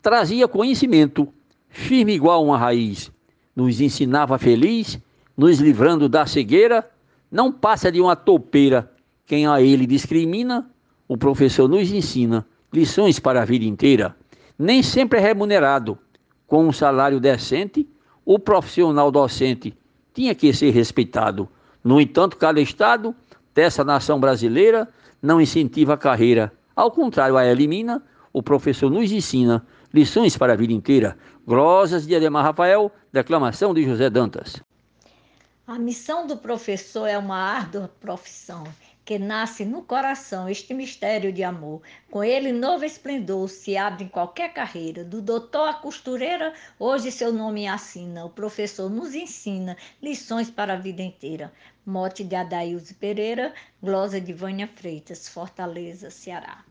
trazia 0.00 0.46
conhecimento, 0.46 1.26
firme 1.68 2.14
igual 2.14 2.44
uma 2.44 2.56
raiz. 2.56 3.10
Nos 3.56 3.80
ensinava 3.80 4.38
feliz, 4.38 5.00
nos 5.36 5.58
livrando 5.58 6.08
da 6.08 6.24
cegueira, 6.26 6.88
não 7.28 7.50
passa 7.50 7.90
de 7.90 8.00
uma 8.00 8.14
topeira. 8.14 8.88
Quem 9.26 9.48
a 9.48 9.60
ele 9.60 9.84
discrimina, 9.84 10.70
o 11.08 11.16
professor 11.16 11.68
nos 11.68 11.90
ensina 11.90 12.46
lições 12.72 13.18
para 13.18 13.42
a 13.42 13.44
vida 13.44 13.64
inteira. 13.64 14.14
Nem 14.56 14.80
sempre 14.80 15.18
é 15.18 15.22
remunerado. 15.22 15.98
Com 16.46 16.68
um 16.68 16.72
salário 16.72 17.18
decente, 17.18 17.84
o 18.24 18.38
profissional 18.38 19.10
docente 19.10 19.76
tinha 20.14 20.36
que 20.36 20.54
ser 20.54 20.70
respeitado. 20.70 21.48
No 21.86 22.00
entanto, 22.00 22.36
cada 22.36 22.60
estado 22.60 23.14
dessa 23.54 23.84
nação 23.84 24.18
brasileira 24.18 24.88
não 25.22 25.40
incentiva 25.40 25.94
a 25.94 25.96
carreira. 25.96 26.52
Ao 26.74 26.90
contrário, 26.90 27.36
a 27.36 27.46
elimina. 27.46 28.02
O 28.32 28.42
professor 28.42 28.90
nos 28.90 29.12
ensina 29.12 29.64
lições 29.94 30.36
para 30.36 30.54
a 30.54 30.56
vida 30.56 30.72
inteira. 30.72 31.16
Glosas 31.46 32.04
de 32.04 32.16
Ademar 32.16 32.42
Rafael, 32.42 32.90
declamação 33.12 33.72
de 33.72 33.84
José 33.84 34.10
Dantas. 34.10 34.60
A 35.64 35.78
missão 35.78 36.26
do 36.26 36.36
professor 36.36 37.06
é 37.06 37.16
uma 37.16 37.38
árdua 37.38 37.88
profissão 38.00 38.64
que 39.06 39.20
nasce 39.20 39.64
no 39.64 39.82
coração 39.82 40.48
este 40.48 40.74
mistério 40.74 41.32
de 41.32 41.44
amor. 41.44 41.80
Com 42.10 42.24
ele, 42.24 42.50
novo 42.50 42.84
esplendor 42.84 43.48
se 43.48 43.76
abre 43.76 44.02
em 44.02 44.08
qualquer 44.08 44.52
carreira. 44.52 45.04
Do 45.04 45.22
doutor 45.22 45.68
à 45.68 45.74
costureira, 45.74 46.52
hoje 46.76 47.12
seu 47.12 47.32
nome 47.32 47.68
assina. 47.68 48.24
O 48.24 48.30
professor 48.30 48.90
nos 48.90 49.14
ensina 49.14 49.76
lições 50.02 50.50
para 50.50 50.72
a 50.72 50.76
vida 50.76 51.02
inteira. 51.02 51.52
Mote 51.88 52.24
de 52.24 52.34
Adailze 52.34 52.94
Pereira, 52.94 53.54
glosa 53.80 54.20
de 54.20 54.32
Vânia 54.32 54.66
Freitas, 54.66 55.28
Fortaleza, 55.28 56.10
Ceará. 56.10 56.64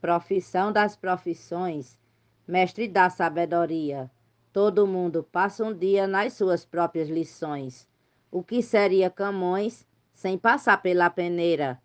Profissão 0.00 0.70
das 0.70 0.94
profissões, 0.94 1.98
mestre 2.46 2.86
da 2.86 3.10
sabedoria. 3.10 4.08
Todo 4.52 4.86
mundo 4.86 5.24
passa 5.24 5.64
um 5.64 5.74
dia 5.74 6.06
nas 6.06 6.34
suas 6.34 6.64
próprias 6.64 7.08
lições. 7.08 7.88
O 8.30 8.40
que 8.40 8.62
seria 8.62 9.10
Camões 9.10 9.84
sem 10.14 10.38
passar 10.38 10.80
pela 10.80 11.10
peneira, 11.10 11.82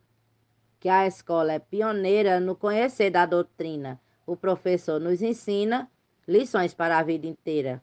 que 0.80 0.88
a 0.88 1.08
escola 1.08 1.54
é 1.54 1.60
pioneira 1.60 2.40
no 2.40 2.56
conhecer 2.56 3.10
da 3.10 3.26
doutrina. 3.26 4.00
O 4.24 4.38
professor 4.38 5.02
nos 5.02 5.24
ensina 5.24 5.90
lições 6.28 6.76
para 6.76 7.00
a 7.00 7.04
vida 7.04 7.26
inteira. 7.26 7.82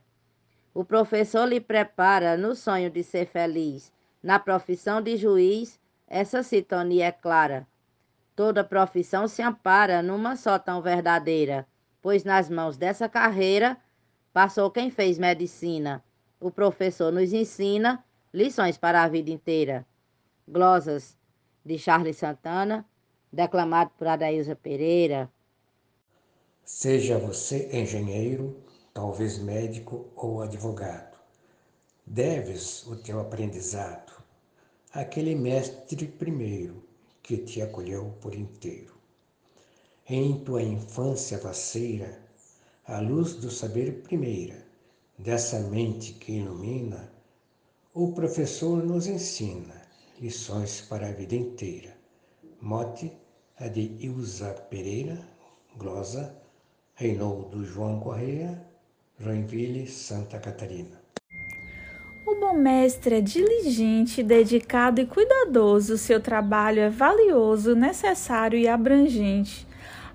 O 0.73 0.83
professor 0.83 1.45
lhe 1.45 1.59
prepara 1.59 2.37
no 2.37 2.55
sonho 2.55 2.89
de 2.89 3.03
ser 3.03 3.25
feliz. 3.25 3.91
Na 4.21 4.37
profissão 4.37 5.01
de 5.01 5.17
juiz, 5.17 5.79
essa 6.07 6.43
sintonia 6.43 7.05
é 7.05 7.11
clara. 7.11 7.67
Toda 8.35 8.63
profissão 8.63 9.27
se 9.27 9.41
ampara 9.41 10.01
numa 10.01 10.35
só 10.35 10.57
tão 10.57 10.81
verdadeira, 10.81 11.67
pois 12.01 12.23
nas 12.23 12.49
mãos 12.49 12.77
dessa 12.77 13.09
carreira 13.09 13.77
passou 14.31 14.71
quem 14.71 14.89
fez 14.89 15.17
medicina. 15.17 16.03
O 16.39 16.49
professor 16.51 17.11
nos 17.11 17.33
ensina 17.33 18.03
lições 18.33 18.77
para 18.77 19.03
a 19.03 19.07
vida 19.07 19.29
inteira. 19.29 19.85
Glosas 20.47 21.17
de 21.65 21.77
Charles 21.77 22.17
Santana, 22.17 22.85
declamado 23.31 23.91
por 23.97 24.07
Adailza 24.07 24.55
Pereira. 24.55 25.29
Seja 26.63 27.17
você 27.17 27.69
engenheiro, 27.73 28.55
talvez 28.99 29.37
médico 29.37 30.07
ou 30.13 30.41
advogado. 30.41 31.17
Deves 32.05 32.85
o 32.85 32.97
teu 32.97 33.21
aprendizado 33.21 34.11
àquele 34.91 35.35
mestre 35.35 36.05
primeiro 36.05 36.83
que 37.23 37.37
te 37.37 37.61
acolheu 37.61 38.13
por 38.19 38.35
inteiro. 38.35 38.93
Em 40.05 40.43
tua 40.43 40.61
infância 40.61 41.37
vaceira, 41.37 42.21
a 42.85 42.99
luz 42.99 43.35
do 43.35 43.49
saber 43.49 44.03
primeira, 44.03 44.67
dessa 45.17 45.61
mente 45.61 46.11
que 46.11 46.33
ilumina, 46.33 47.09
o 47.93 48.11
professor 48.11 48.83
nos 48.83 49.07
ensina 49.07 49.81
lições 50.19 50.81
para 50.81 51.07
a 51.07 51.13
vida 51.13 51.35
inteira. 51.35 51.95
Mote 52.61 53.13
a 53.55 53.69
de 53.69 53.95
Ilza 54.05 54.51
Pereira, 54.69 55.25
glosa, 55.77 56.35
Reinaldo 56.95 57.63
João 57.63 58.01
Correia, 58.01 58.68
Joinville, 59.19 59.85
Santa 59.85 60.39
Catarina. 60.39 60.97
O 62.25 62.39
bom 62.39 62.53
mestre 62.53 63.15
é 63.15 63.21
diligente, 63.21 64.23
dedicado 64.23 65.01
e 65.01 65.05
cuidadoso. 65.05 65.97
Seu 65.97 66.21
trabalho 66.21 66.79
é 66.79 66.89
valioso, 66.89 67.75
necessário 67.75 68.57
e 68.57 68.67
abrangente. 68.67 69.67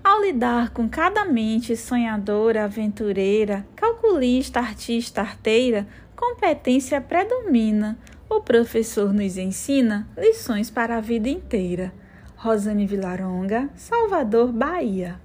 Ao 0.03 0.21
lidar 0.21 0.71
com 0.71 0.89
cada 0.89 1.25
mente 1.25 1.75
sonhadora, 1.75 2.63
aventureira, 2.63 3.65
calculista, 3.75 4.59
artista, 4.59 5.21
arteira, 5.21 5.87
competência 6.15 6.99
predomina. 6.99 7.97
O 8.29 8.41
professor 8.41 9.13
nos 9.13 9.37
ensina 9.37 10.07
lições 10.17 10.71
para 10.71 10.97
a 10.97 11.01
vida 11.01 11.29
inteira. 11.29 11.93
Rosane 12.35 12.87
Vilaronga, 12.87 13.69
Salvador, 13.75 14.51
Bahia. 14.51 15.19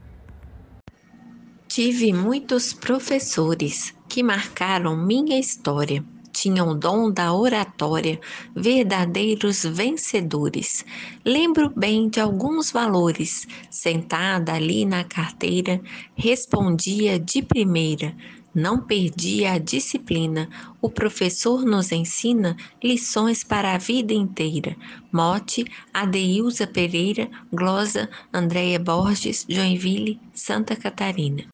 Tive 1.71 2.13
muitos 2.13 2.73
professores 2.73 3.95
que 4.09 4.25
marcaram 4.25 4.97
minha 4.97 5.39
história. 5.39 6.05
Tinham 6.33 6.77
dom 6.77 7.13
da 7.13 7.33
oratória, 7.33 8.21
verdadeiros 8.57 9.63
vencedores. 9.63 10.85
Lembro 11.25 11.71
bem 11.71 12.09
de 12.09 12.19
alguns 12.19 12.73
valores. 12.73 13.47
Sentada 13.71 14.53
ali 14.53 14.85
na 14.85 15.05
carteira, 15.05 15.81
respondia 16.17 17.21
de 17.21 17.41
primeira 17.41 18.17
não 18.53 18.81
perdia 18.81 19.53
a 19.53 19.59
disciplina. 19.59 20.49
O 20.83 20.91
professor 20.91 21.65
nos 21.65 21.93
ensina 21.93 22.57
lições 22.83 23.45
para 23.45 23.75
a 23.75 23.79
vida 23.79 24.13
inteira. 24.13 24.77
Mote, 25.13 25.65
Adeilza 25.95 26.67
Pereira, 26.67 27.31
Glosa, 27.53 28.11
Andréia 28.33 28.79
Borges, 28.79 29.47
Joinville, 29.49 30.21
Santa 30.35 30.75
Catarina. 30.75 31.45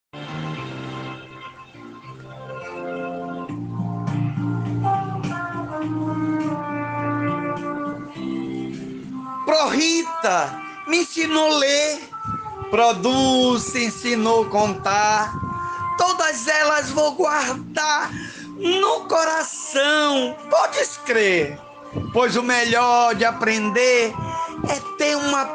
Pro 9.47 9.69
Rita, 9.69 10.63
me 10.87 10.99
ensinou 10.99 11.57
ler. 11.57 12.11
Produz, 12.71 13.75
ensinou 13.75 14.45
contar 14.47 15.33
todas 15.97 16.47
elas 16.47 16.91
vou 16.91 17.13
guardar 17.13 18.11
no 18.59 19.07
coração, 19.07 20.37
podes 20.51 20.99
crer, 21.05 21.59
pois 22.13 22.37
o 22.37 22.43
melhor 22.43 23.15
de 23.15 23.25
aprender 23.25 24.15
é 24.69 24.97
ter 24.97 25.17
uma 25.17 25.47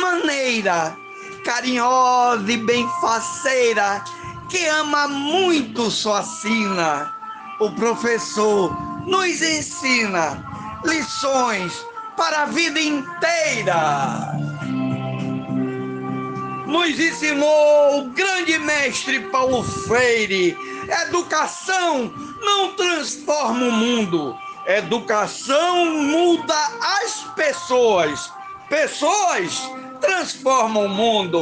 maneira 0.00 0.96
carinhosa 1.44 2.50
e 2.50 2.56
bem 2.56 2.88
faceira 3.00 4.02
que 4.48 4.66
ama 4.66 5.08
muito 5.08 5.90
sua 5.90 6.22
sina. 6.22 7.14
O 7.60 7.70
professor 7.72 8.74
nos 9.06 9.42
ensina 9.42 10.42
lições 10.84 11.84
para 12.20 12.42
a 12.42 12.44
vida 12.44 12.78
inteira 12.78 14.34
nos 16.66 17.00
ensinou 17.00 18.00
o 18.00 18.10
grande 18.10 18.58
mestre 18.58 19.20
Paulo 19.30 19.62
Freire. 19.62 20.54
Educação 21.06 22.12
não 22.42 22.74
transforma 22.74 23.64
o 23.64 23.72
mundo, 23.72 24.36
educação 24.66 25.86
muda 25.94 26.54
as 27.02 27.24
pessoas. 27.34 28.30
Pessoas 28.68 29.58
transformam 30.02 30.84
o 30.84 30.88
mundo. 30.90 31.40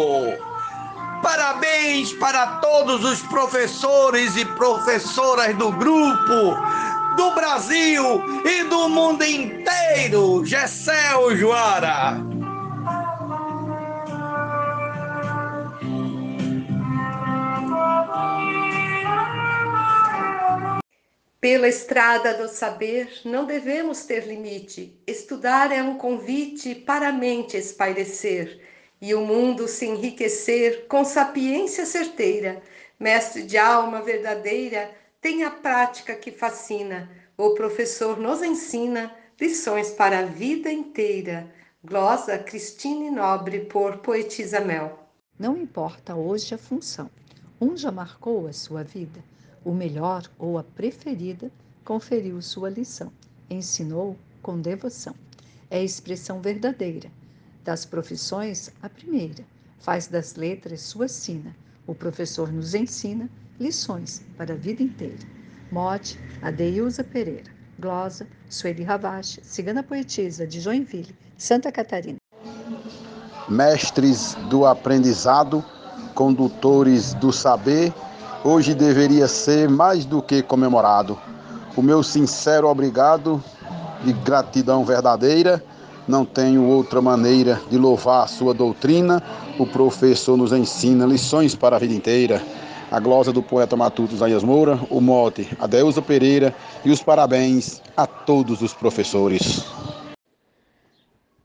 Parabéns 1.25 2.13
para 2.13 2.47
todos 2.59 3.05
os 3.05 3.21
professores 3.23 4.37
e 4.37 4.45
professoras 4.45 5.57
do 5.57 5.73
grupo, 5.73 6.57
do 7.19 7.33
Brasil 7.33 8.23
e 8.45 8.63
do 8.69 8.89
mundo 8.89 9.25
inteiro. 9.25 10.45
Gessel 10.45 11.37
Joara. 11.37 12.17
Pela 21.41 21.67
estrada 21.67 22.35
do 22.35 22.49
saber 22.49 23.11
não 23.25 23.45
devemos 23.45 24.05
ter 24.05 24.25
limite. 24.25 24.97
Estudar 25.05 25.73
é 25.73 25.83
um 25.83 25.99
convite 25.99 26.73
para 26.73 27.09
a 27.09 27.13
mente 27.13 27.57
espairecer 27.57 28.61
e 29.03 29.13
o 29.13 29.23
mundo 29.23 29.67
se 29.67 29.87
enriquecer 29.87 30.87
com 30.87 31.05
sapiência 31.05 31.85
certeira. 31.85 32.63
Mestre 32.99 33.43
de 33.43 33.59
alma 33.59 34.03
verdadeira, 34.03 34.89
tem 35.21 35.45
a 35.45 35.51
prática 35.51 36.15
que 36.15 36.31
fascina. 36.31 37.11
O 37.37 37.51
professor 37.51 38.19
nos 38.19 38.43
ensina 38.43 39.15
lições 39.41 39.91
para 39.91 40.21
a 40.21 40.25
vida 40.25 40.71
inteira. 40.71 41.53
Glosa 41.85 42.39
Cristine 42.39 43.11
Nobre 43.11 43.61
por 43.61 43.99
Poetisa 43.99 44.61
Mel. 44.61 45.09
Não 45.39 45.57
importa 45.57 46.15
hoje 46.15 46.55
a 46.55 46.59
função, 46.59 47.09
um 47.61 47.77
já 47.77 47.93
marcou 47.93 48.49
a 48.49 48.53
sua 48.53 48.83
vida 48.83 49.23
o 49.69 49.73
melhor 49.75 50.23
ou 50.39 50.57
a 50.57 50.65
preferida, 50.65 51.51
conferiu 51.85 52.41
sua 52.41 52.71
lição, 52.71 53.13
ensinou 53.51 54.17
com 54.41 54.59
devoção. 54.61 55.15
É 55.71 55.79
a 55.79 55.83
expressão 55.83 56.41
verdadeira. 56.41 57.11
Das 57.65 57.85
profissões, 57.85 58.71
a 58.81 58.89
primeira, 58.89 59.45
faz 59.79 60.07
das 60.07 60.37
letras 60.37 60.81
sua 60.81 61.07
sina. 61.07 61.55
O 61.87 61.95
professor 61.95 62.51
nos 62.51 62.75
ensina 62.75 63.29
lições 63.61 64.23
para 64.37 64.55
a 64.55 64.57
vida 64.57 64.83
inteira. 64.83 65.19
Mote, 65.71 66.19
Adeilza 66.43 67.05
Pereira. 67.05 67.59
Glosa, 67.81 68.27
Sueli 68.49 68.83
Ravache, 68.83 69.41
cigana 69.43 69.85
poetisa 69.85 70.45
de 70.45 70.61
Joinville, 70.61 71.15
Santa 71.37 71.71
Catarina. 71.71 72.19
Mestres 73.49 74.35
do 74.51 74.67
aprendizado, 74.67 75.65
condutores 76.13 77.15
do 77.15 77.33
saber, 77.33 77.95
hoje 78.43 78.75
deveria 78.75 79.29
ser 79.29 79.69
mais 79.69 80.05
do 80.05 80.21
que 80.21 80.43
comemorado. 80.43 81.17
O 81.77 81.83
meu 81.83 82.03
sincero 82.03 82.67
obrigado 82.69 83.43
e 84.05 84.13
gratidão 84.13 84.85
verdadeira. 84.85 85.63
Não 86.09 86.25
tenho 86.25 86.65
outra 86.65 87.01
maneira 87.01 87.61
de 87.71 87.79
louvar 87.79 88.25
a 88.25 88.27
sua 88.27 88.53
doutrina. 88.53 89.23
O 89.57 89.67
professor 89.67 90.37
nos 90.37 90.53
ensina 90.53 91.07
lições 91.07 91.55
para 91.55 91.77
a 91.77 91.79
vida 91.79 91.95
inteira. 91.95 92.43
A 92.91 93.01
glosa 93.01 93.33
do 93.33 93.43
poeta 93.43 93.77
matuto 93.77 94.17
Zaias 94.17 94.43
Moura, 94.43 94.79
o 94.91 95.01
mote 95.01 95.49
Adeusa 95.59 96.01
Pereira 96.01 96.55
e 96.85 96.91
os 96.91 97.03
parabéns 97.03 97.83
a 97.97 98.07
todos 98.07 98.63
os 98.63 98.73
professores. 98.73 99.65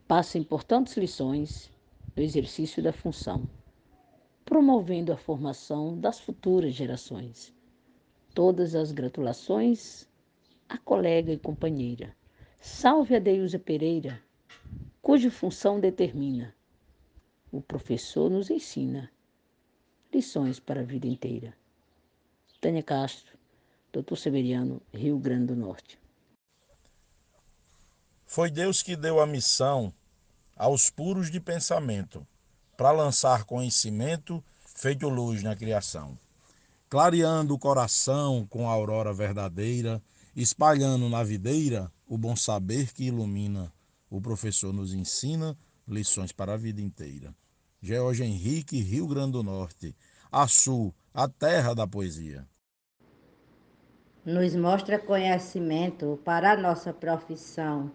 Passa 0.08 0.38
importantes 0.38 0.96
lições 0.96 1.70
no 2.16 2.24
exercício 2.24 2.82
da 2.82 2.94
função 2.94 3.48
promovendo 4.46 5.12
a 5.12 5.18
formação 5.18 5.98
das 5.98 6.20
futuras 6.20 6.74
gerações. 6.74 7.54
Todas 8.34 8.76
as 8.76 8.92
gratulações 8.92 10.08
à 10.68 10.78
colega 10.78 11.32
e 11.32 11.38
companheira. 11.38 12.16
Salve 12.60 13.16
a 13.16 13.20
Deusa 13.20 13.60
Pereira, 13.60 14.22
cuja 15.02 15.30
função 15.30 15.80
determina. 15.80 16.54
O 17.52 17.62
professor 17.62 18.30
nos 18.30 18.50
ensina 18.50 19.12
lições 20.14 20.60
para 20.60 20.82
a 20.82 20.84
vida 20.84 21.08
inteira. 21.08 21.54
Tânia 22.62 22.84
Castro, 22.84 23.38
Doutor 23.92 24.18
Severiano, 24.18 24.82
Rio 24.94 25.18
Grande 25.18 25.48
do 25.48 25.56
Norte. 25.56 26.00
Foi 28.26 28.50
Deus 28.50 28.82
que 28.82 28.96
deu 28.96 29.20
a 29.20 29.28
missão 29.28 29.94
aos 30.56 30.90
puros 30.90 31.30
de 31.30 31.40
pensamento 31.40 32.26
para 32.78 32.92
lançar 32.92 33.44
conhecimento 33.44 34.44
feito 34.66 35.08
luz 35.10 35.44
na 35.44 35.56
criação, 35.56 36.18
clareando 36.90 37.54
o 37.54 37.60
coração 37.60 38.48
com 38.50 38.68
a 38.68 38.74
aurora 38.74 39.14
verdadeira, 39.14 40.02
espalhando 40.36 41.10
na 41.10 41.24
videira 41.24 41.92
o 42.08 42.18
bom 42.18 42.36
saber 42.36 42.92
que 42.94 43.06
ilumina. 43.06 43.72
O 44.10 44.22
professor 44.22 44.74
nos 44.74 44.94
ensina 44.94 45.58
lições 45.88 46.32
para 46.32 46.54
a 46.54 46.58
vida 46.58 46.82
inteira. 46.82 47.36
George 47.86 48.24
Henrique, 48.24 48.80
Rio 48.80 49.06
Grande 49.06 49.34
do 49.34 49.44
Norte, 49.44 49.94
a 50.32 50.48
Sul, 50.48 50.96
a 51.14 51.28
terra 51.28 51.76
da 51.76 51.86
poesia. 51.86 52.48
Nos 54.26 54.56
mostra 54.56 54.98
conhecimento 54.98 56.18
para 56.24 56.54
a 56.54 56.58
nossa 56.58 56.94
profissão, 56.94 57.92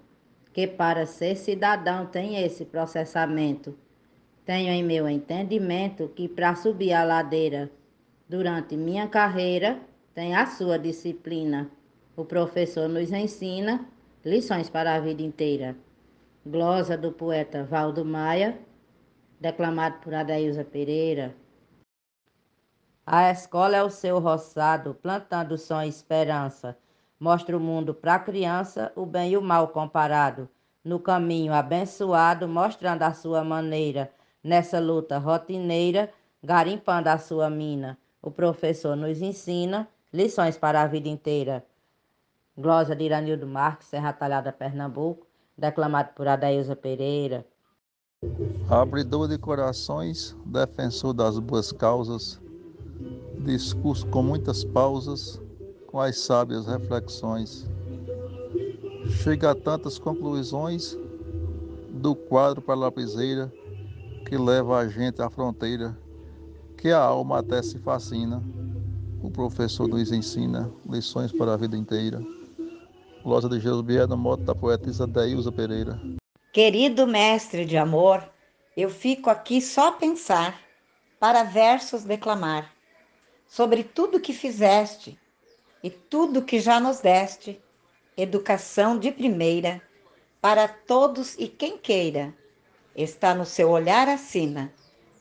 que 0.53 0.67
para 0.67 1.07
ser 1.07 1.37
cidadão 1.37 2.05
tem 2.05 2.37
esse 2.37 2.67
processamento. 2.67 3.75
Tenho 4.45 4.71
em 4.71 4.85
meu 4.85 5.09
entendimento 5.09 6.09
que 6.09 6.29
para 6.29 6.55
subir 6.55 6.93
a 6.93 7.03
ladeira 7.03 7.71
durante 8.29 8.77
minha 8.77 9.09
carreira 9.09 9.81
tem 10.13 10.35
a 10.35 10.45
sua 10.45 10.79
disciplina. 10.79 11.71
O 12.15 12.27
professor 12.27 12.91
nos 12.91 13.11
ensina 13.11 13.87
lições 14.23 14.69
para 14.69 14.97
a 14.97 15.01
vida 15.01 15.23
inteira. 15.23 15.75
Glosa 16.45 16.95
do 16.95 17.11
poeta 17.11 17.65
Valdo 17.65 18.05
Maia, 18.05 18.68
declamado 19.41 19.99
por 20.01 20.15
Adailza 20.15 20.65
Pereira. 20.65 21.35
A 23.07 23.31
escola 23.31 23.77
é 23.77 23.83
o 23.83 23.91
seu 23.91 24.19
roçado, 24.19 24.95
plantando 24.95 25.57
som 25.57 25.83
e 25.83 25.89
esperança. 25.89 26.77
Mostra 27.19 27.57
o 27.57 27.61
mundo 27.61 27.95
para 27.95 28.15
a 28.15 28.19
criança, 28.19 28.93
o 28.95 29.07
bem 29.07 29.33
e 29.33 29.37
o 29.37 29.43
mal 29.43 29.69
comparado. 29.69 30.49
No 30.85 31.01
caminho 31.01 31.53
abençoado, 31.53 32.47
mostrando 32.47 33.03
a 33.03 33.13
sua 33.13 33.43
maneira. 33.43 34.13
Nessa 34.45 34.79
luta 34.79 35.19
rotineira, 35.19 36.13
garimpando 36.43 37.09
a 37.09 37.19
sua 37.19 37.49
mina. 37.49 37.99
O 38.21 38.31
professor 38.31 38.95
nos 38.95 39.23
ensina 39.23 39.89
lições 40.13 40.59
para 40.59 40.83
a 40.83 40.87
vida 40.87 41.09
inteira. 41.09 41.65
Glosa 42.57 42.95
de 42.95 43.05
Iranildo 43.05 43.47
Marques, 43.47 43.89
Serra 43.89 44.13
Talhada, 44.13 44.53
Pernambuco, 44.53 45.27
declamado 45.57 46.11
por 46.15 46.29
Adailza 46.29 46.77
Pereira. 46.77 47.47
Abridor 48.69 49.29
de 49.29 49.39
corações, 49.39 50.37
defensor 50.45 51.15
das 51.15 51.39
boas 51.39 51.73
causas, 51.73 52.39
discurso 53.39 54.07
com 54.09 54.23
muitas 54.23 54.63
pausas, 54.63 55.41
com 55.87 55.99
as 55.99 56.19
sábias 56.19 56.67
reflexões. 56.67 57.67
Chega 59.23 59.53
a 59.53 59.55
tantas 59.55 59.99
conclusões 59.99 60.99
do 61.91 62.15
quadro 62.15 62.61
para 62.61 62.75
a 62.75 62.79
lapiseira 62.79 63.53
que 64.27 64.37
leva 64.37 64.79
a 64.79 64.89
gente 64.89 65.23
à 65.23 65.31
fronteira, 65.31 65.97
que 66.77 66.91
a 66.91 67.01
alma 67.01 67.39
até 67.39 67.63
se 67.63 67.79
fascina. 67.79 68.43
O 69.23 69.31
professor 69.31 69.89
nos 69.89 70.13
ensina 70.13 70.71
lições 70.87 71.33
para 71.33 71.55
a 71.55 71.57
vida 71.57 71.77
inteira. 71.77 72.21
Glosa 73.25 73.49
de 73.49 73.59
Jesus 73.61 73.81
Bieda, 73.81 74.17
moto 74.17 74.43
da 74.43 74.55
poetisa 74.55 75.07
Deilza 75.07 75.51
Pereira. 75.51 75.99
Querido 76.51 77.07
mestre 77.07 77.67
de 77.67 77.77
amor, 77.77 78.27
eu 78.75 78.89
fico 78.89 79.29
aqui 79.29 79.61
só 79.61 79.89
a 79.89 79.93
pensar, 79.93 80.59
para 81.21 81.43
versos 81.43 82.05
declamar, 82.05 82.75
sobre 83.47 83.85
tudo 83.85 84.19
que 84.19 84.33
fizeste 84.33 85.19
e 85.83 85.91
tudo 85.91 86.43
que 86.43 86.59
já 86.59 86.81
nos 86.81 87.01
deste, 87.01 87.61
educação 88.17 88.99
de 88.99 89.13
primeira, 89.13 89.83
para 90.41 90.67
todos 90.67 91.35
e 91.39 91.49
quem 91.49 91.77
queira, 91.77 92.35
está 92.97 93.35
no 93.35 93.45
seu 93.45 93.69
olhar 93.69 94.09
assina, 94.09 94.73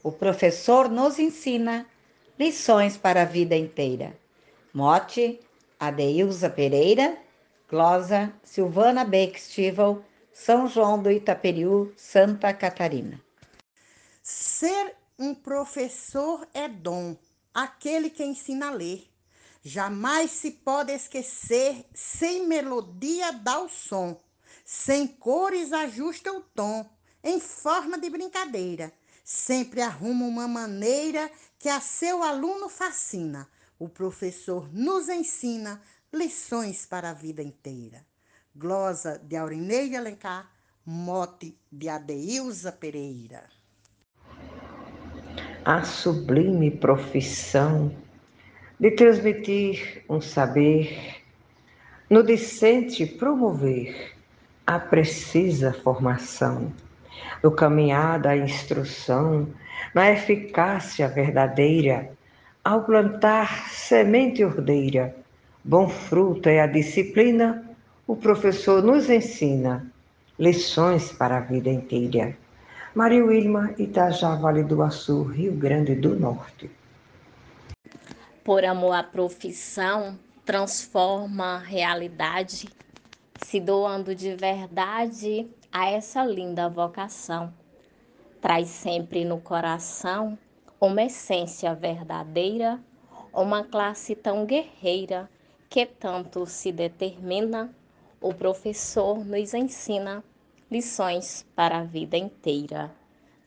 o 0.01 0.13
professor 0.13 0.87
nos 0.87 1.19
ensina 1.19 1.85
lições 2.39 2.95
para 2.95 3.23
a 3.23 3.25
vida 3.25 3.55
inteira. 3.55 4.17
Mote, 4.73 5.41
Adeilza 5.77 6.49
Pereira, 6.49 7.17
Glosa, 7.69 8.31
Silvana 8.43 9.03
Bextival, 9.03 10.01
São 10.45 10.67
João 10.67 11.01
do 11.01 11.11
Itaperiú, 11.11 11.91
Santa 11.97 12.53
Catarina. 12.53 13.19
Ser 14.21 14.95
um 15.17 15.33
professor 15.33 16.47
é 16.53 16.69
dom, 16.69 17.17
aquele 17.51 18.09
que 18.09 18.23
ensina 18.23 18.67
a 18.67 18.71
ler. 18.71 19.09
Jamais 19.63 20.29
se 20.29 20.51
pode 20.51 20.93
esquecer, 20.93 21.83
sem 21.93 22.47
melodia 22.47 23.33
dá 23.33 23.59
o 23.59 23.67
som, 23.67 24.21
sem 24.63 25.07
cores 25.07 25.73
ajusta 25.73 26.31
o 26.31 26.39
tom, 26.39 26.87
em 27.23 27.39
forma 27.39 27.97
de 27.97 28.09
brincadeira. 28.09 28.93
Sempre 29.25 29.81
arruma 29.81 30.25
uma 30.25 30.47
maneira 30.47 31.29
que 31.57 31.67
a 31.67 31.81
seu 31.81 32.23
aluno 32.23 32.69
fascina. 32.69 33.49
O 33.77 33.89
professor 33.89 34.71
nos 34.71 35.09
ensina 35.09 35.81
lições 36.13 36.85
para 36.85 37.09
a 37.09 37.13
vida 37.13 37.41
inteira. 37.41 38.06
Glosa 38.59 39.21
de 39.23 39.35
Aurineide 39.35 39.95
Alencar, 39.95 40.49
mote 40.83 41.55
de 41.71 41.87
Adeilza 41.87 42.71
Pereira. 42.71 43.43
A 45.63 45.83
sublime 45.83 46.71
profissão 46.71 47.95
de 48.79 48.89
transmitir 48.89 50.03
um 50.09 50.19
saber, 50.19 51.21
no 52.09 52.23
discente 52.23 53.05
promover 53.05 54.15
a 54.65 54.79
precisa 54.79 55.71
formação, 55.71 56.73
no 57.43 57.51
caminhar 57.51 58.19
da 58.19 58.35
instrução, 58.35 59.47
na 59.93 60.09
eficácia 60.09 61.07
verdadeira, 61.07 62.09
ao 62.63 62.83
plantar 62.83 63.69
semente 63.69 64.43
ordeira, 64.43 65.15
Bom 65.69 65.89
fruto 65.89 66.47
é 66.47 66.61
a 66.61 66.65
disciplina, 66.65 67.66
o 68.07 68.15
professor 68.15 68.81
nos 68.81 69.09
ensina 69.09 69.85
lições 70.39 71.11
para 71.11 71.37
a 71.37 71.41
vida 71.41 71.69
inteira. 71.69 72.37
Maria 72.95 73.25
Wilma, 73.25 73.75
Itajá, 73.77 74.33
Vale 74.35 74.63
do 74.63 74.81
Açu, 74.81 75.23
Rio 75.23 75.53
Grande 75.53 75.93
do 75.93 76.17
Norte. 76.17 76.71
Por 78.45 78.63
amor 78.63 78.93
à 78.93 79.03
profissão, 79.03 80.17
transforma 80.45 81.55
a 81.55 81.57
realidade, 81.57 82.69
se 83.43 83.59
doando 83.59 84.15
de 84.15 84.33
verdade 84.35 85.45
a 85.69 85.89
essa 85.89 86.23
linda 86.23 86.69
vocação. 86.69 87.53
Traz 88.41 88.69
sempre 88.69 89.25
no 89.25 89.41
coração 89.41 90.37
uma 90.79 91.03
essência 91.03 91.75
verdadeira, 91.75 92.79
uma 93.33 93.65
classe 93.65 94.15
tão 94.15 94.45
guerreira 94.45 95.29
que 95.69 95.85
tanto 95.85 96.45
se 96.45 96.71
determina, 96.71 97.69
o 98.21 98.33
professor 98.33 99.23
nos 99.23 99.53
ensina 99.53 100.23
lições 100.69 101.45
para 101.55 101.79
a 101.79 101.83
vida 101.83 102.17
inteira. 102.17 102.91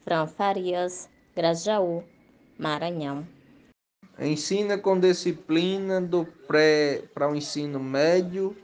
Fran 0.04 0.26
Farias, 0.26 1.08
Grajaú, 1.34 2.04
Maranhão. 2.58 3.26
Ensina 4.18 4.78
com 4.78 4.98
disciplina 4.98 6.00
do 6.00 6.24
pré 6.46 7.02
para 7.14 7.30
o 7.30 7.34
ensino 7.34 7.80
médio 7.80 8.56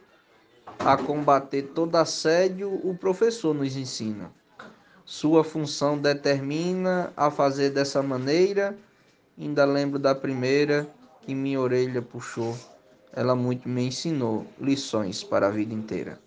a 0.78 0.96
combater 0.96 1.62
todo 1.74 1.96
assédio, 1.96 2.74
o 2.84 2.96
professor 2.96 3.54
nos 3.54 3.76
ensina. 3.76 4.30
Sua 5.04 5.42
função 5.42 5.96
determina 5.96 7.12
a 7.16 7.30
fazer 7.30 7.70
dessa 7.70 8.02
maneira. 8.02 8.76
Ainda 9.38 9.64
lembro 9.64 9.98
da 9.98 10.14
primeira 10.14 10.86
que 11.22 11.34
minha 11.34 11.60
orelha 11.60 12.02
puxou 12.02 12.56
ela 13.12 13.34
muito 13.34 13.68
me 13.68 13.86
ensinou 13.86 14.46
lições 14.60 15.22
para 15.22 15.48
a 15.48 15.50
vida 15.50 15.72
inteira. 15.72 16.18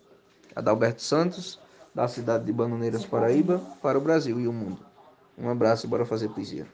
Adalberto 0.54 1.02
Santos, 1.02 1.58
da 1.94 2.08
cidade 2.08 2.44
de 2.44 2.52
Bananeiras, 2.52 3.04
Paraíba, 3.04 3.58
para 3.82 3.98
o 3.98 4.00
Brasil 4.00 4.40
e 4.40 4.48
o 4.48 4.52
mundo. 4.52 4.78
Um 5.38 5.48
abraço 5.48 5.86
e 5.86 5.88
bora 5.88 6.04
fazer 6.04 6.28
poesia. 6.28 6.66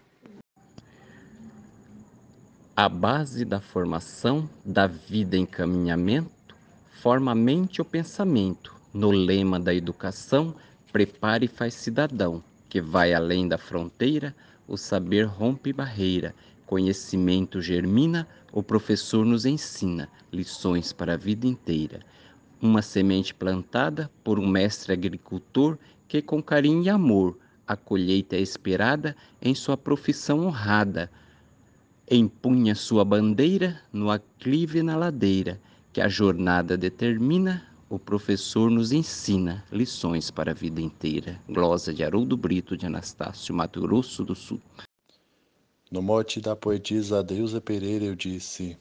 A 2.75 2.89
base 2.89 3.45
da 3.45 3.61
formação 3.61 4.49
da 4.65 4.87
vida 4.87 5.37
encaminhamento 5.37 6.55
forma 7.01 7.33
a 7.33 7.35
mente 7.35 7.81
ou 7.81 7.85
pensamento. 7.85 8.75
No 8.93 9.11
lema 9.11 9.61
da 9.61 9.75
educação, 9.75 10.55
prepare 10.93 11.47
e 11.47 11.49
faz 11.49 11.75
cidadão, 11.75 12.43
que 12.69 12.81
vai 12.81 13.15
além 13.15 13.47
da 13.49 13.57
fronteira, 13.57 14.35
o 14.67 14.77
saber 14.77 15.25
rompe 15.25 15.73
barreira, 15.73 16.35
conhecimento 16.67 17.61
germina, 17.61 18.29
o 18.53 18.63
professor 18.63 19.25
nos 19.25 19.47
ensina 19.47 20.09
lições 20.33 20.93
para 20.93 21.15
a 21.15 21.17
vida 21.17 21.47
inteira. 21.47 22.01
Uma 22.61 22.83
semente 22.83 23.33
plantada 23.33 24.11
por 24.25 24.39
um 24.39 24.47
mestre 24.47 24.93
agricultor 24.93 25.79
que, 26.09 26.21
com 26.21 26.43
carinho 26.43 26.83
e 26.83 26.89
amor, 26.89 27.39
a 27.67 27.77
colheita 27.77 28.37
é 28.37 28.41
esperada 28.41 29.17
em 29.41 29.55
sua 29.55 29.77
profissão 29.77 30.47
honrada. 30.47 31.11
empunha 32.09 32.75
sua 32.75 33.05
bandeira 33.05 33.81
no 33.93 34.11
aclive 34.11 34.79
e 34.79 34.83
na 34.83 34.97
ladeira, 34.97 35.61
que 35.93 36.01
a 36.01 36.09
jornada 36.09 36.77
determina, 36.77 37.67
o 37.89 37.99
professor 37.99 38.71
nos 38.71 38.93
ensina 38.93 39.65
lições 39.73 40.31
para 40.31 40.51
a 40.51 40.55
vida 40.55 40.81
inteira. 40.81 41.41
Glosa 41.49 41.93
de 41.93 42.05
Haroldo 42.05 42.37
Brito, 42.37 42.77
de 42.77 42.87
Anastácio, 42.87 43.55
Mato 43.55 43.81
Grosso 43.81 44.25
do 44.25 44.35
Sul. 44.35 44.61
No 45.97 46.03
mote 46.03 46.43
da 46.43 46.55
poetisa 46.55 47.21
Adeusa 47.21 47.59
Pereira 47.59 48.05
eu 48.05 48.15
disse: 48.15 48.77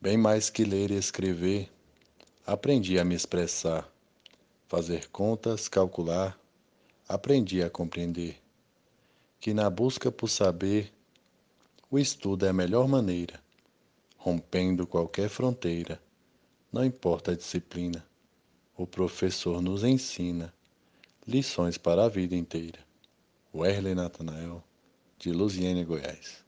Bem 0.00 0.16
mais 0.16 0.48
que 0.48 0.64
ler 0.64 0.90
e 0.90 0.94
escrever, 0.94 1.70
aprendi 2.46 2.98
a 2.98 3.04
me 3.04 3.14
expressar, 3.14 3.86
fazer 4.68 5.08
contas, 5.08 5.68
calcular, 5.68 6.40
aprendi 7.06 7.62
a 7.62 7.68
compreender 7.68 8.40
que 9.38 9.52
na 9.52 9.68
busca 9.68 10.10
por 10.10 10.28
saber, 10.28 10.90
o 11.90 11.98
estudo 11.98 12.46
é 12.46 12.48
a 12.48 12.54
melhor 12.54 12.88
maneira, 12.88 13.38
rompendo 14.16 14.86
qualquer 14.86 15.28
fronteira, 15.28 16.00
não 16.72 16.86
importa 16.86 17.32
a 17.32 17.36
disciplina, 17.36 18.02
o 18.78 18.86
professor 18.86 19.60
nos 19.60 19.84
ensina 19.84 20.54
lições 21.26 21.76
para 21.76 22.06
a 22.06 22.08
vida 22.08 22.34
inteira. 22.34 22.78
Werley 23.54 23.94
Natanael 23.94 24.64
de 25.18 25.32
Luziânia, 25.32 25.84
Goiás. 25.84 26.44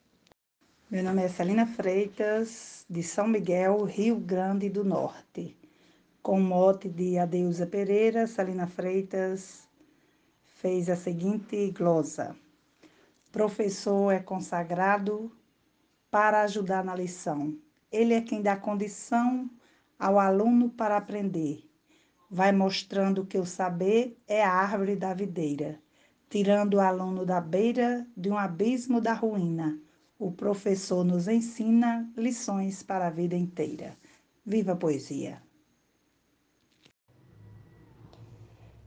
Meu 0.88 1.02
nome 1.02 1.24
é 1.24 1.28
Celina 1.28 1.66
Freitas, 1.66 2.84
de 2.88 3.02
São 3.02 3.26
Miguel, 3.26 3.82
Rio 3.82 4.16
Grande 4.16 4.70
do 4.70 4.84
Norte. 4.84 5.56
Com 6.22 6.40
mote 6.40 6.88
de 6.88 7.18
Adeusa 7.18 7.66
Pereira, 7.66 8.28
Celina 8.28 8.68
Freitas 8.68 9.68
fez 10.44 10.88
a 10.88 10.94
seguinte 10.94 11.72
glosa. 11.72 12.36
Professor 13.32 14.12
é 14.12 14.20
consagrado 14.20 15.32
para 16.08 16.42
ajudar 16.42 16.84
na 16.84 16.94
lição. 16.94 17.58
Ele 17.90 18.14
é 18.14 18.20
quem 18.20 18.40
dá 18.40 18.56
condição 18.56 19.50
ao 19.98 20.16
aluno 20.16 20.70
para 20.70 20.96
aprender. 20.96 21.68
Vai 22.30 22.52
mostrando 22.52 23.26
que 23.26 23.38
o 23.38 23.44
saber 23.44 24.16
é 24.28 24.44
a 24.44 24.52
árvore 24.52 24.94
da 24.94 25.12
videira 25.12 25.80
tirando 26.30 26.74
o 26.74 26.80
aluno 26.80 27.26
da 27.26 27.40
beira 27.40 28.06
de 28.16 28.30
um 28.30 28.38
abismo 28.38 29.00
da 29.00 29.12
ruína. 29.12 29.80
O 30.16 30.30
professor 30.30 31.04
nos 31.04 31.26
ensina 31.26 32.08
lições 32.16 32.84
para 32.84 33.08
a 33.08 33.10
vida 33.10 33.34
inteira. 33.34 33.96
Viva 34.46 34.72
a 34.72 34.76
poesia! 34.76 35.42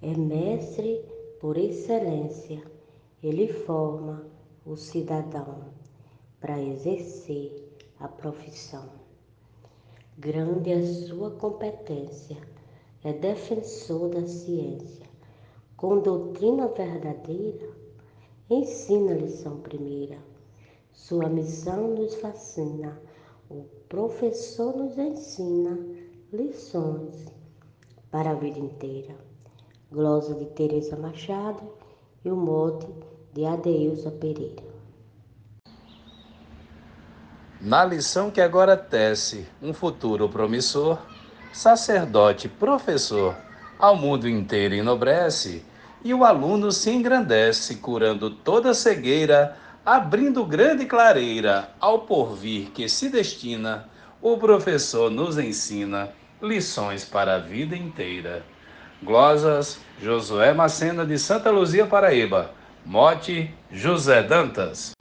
É 0.02 0.18
mestre 0.18 1.02
por 1.42 1.58
excelência, 1.58 2.64
ele 3.22 3.52
forma 3.52 4.26
o 4.66 4.78
cidadão 4.78 5.74
para 6.40 6.62
exercer 6.62 7.52
a 8.00 8.08
profissão. 8.08 8.90
Grande 10.18 10.72
a 10.72 10.86
sua 10.86 11.32
competência, 11.32 12.38
é 13.04 13.12
defensor 13.12 14.10
da 14.10 14.26
ciência 14.28 15.13
com 15.84 16.00
doutrina 16.00 16.70
verdadeira, 16.70 17.68
ensina 18.50 19.12
a 19.12 19.16
lição 19.16 19.58
primeira. 19.58 20.18
Sua 20.94 21.28
missão 21.28 21.90
nos 21.90 22.16
fascina, 22.16 22.98
o 23.50 23.66
professor 23.90 24.78
nos 24.78 24.98
ensina 24.98 25.78
lições 26.32 27.26
para 28.10 28.32
a 28.32 28.34
vida 28.34 28.60
inteira. 28.60 29.14
Glosa 29.92 30.34
de 30.36 30.46
Teresa 30.52 30.96
Machado 30.96 31.62
e 32.24 32.32
o 32.32 32.36
mote 32.38 32.88
de 33.34 33.44
Adeusa 33.44 34.10
Pereira. 34.10 34.64
Na 37.60 37.84
lição 37.84 38.32
que 38.32 38.40
agora 38.40 38.78
tece 38.78 39.46
um 39.62 39.74
futuro 39.74 40.30
promissor, 40.30 40.98
sacerdote, 41.52 42.48
professor, 42.48 43.36
ao 43.78 43.98
mundo 43.98 44.30
inteiro 44.30 44.76
enobrece 44.76 45.73
e 46.04 46.14
o 46.14 46.24
aluno 46.24 46.72
se 46.72 46.92
engrandece, 46.92 47.76
curando 47.76 48.30
toda 48.30 48.74
cegueira, 48.74 49.56
abrindo 49.86 50.46
grande 50.46 50.86
clareira 50.86 51.70
ao 51.80 52.00
porvir 52.00 52.72
que 52.72 52.90
se 52.90 53.10
destina. 53.10 53.88
O 54.22 54.38
professor 54.38 55.12
nos 55.12 55.38
ensina 55.38 56.10
lições 56.42 57.06
para 57.06 57.36
a 57.36 57.40
vida 57.40 57.76
inteira. 57.76 58.44
Glosas, 59.02 59.80
Josué 60.02 60.54
Macena 60.54 61.06
de 61.06 61.18
Santa 61.18 61.52
Luzia, 61.52 61.86
Paraíba. 61.86 62.52
Mote, 62.86 63.54
José 63.72 64.24
Dantas. 64.24 64.92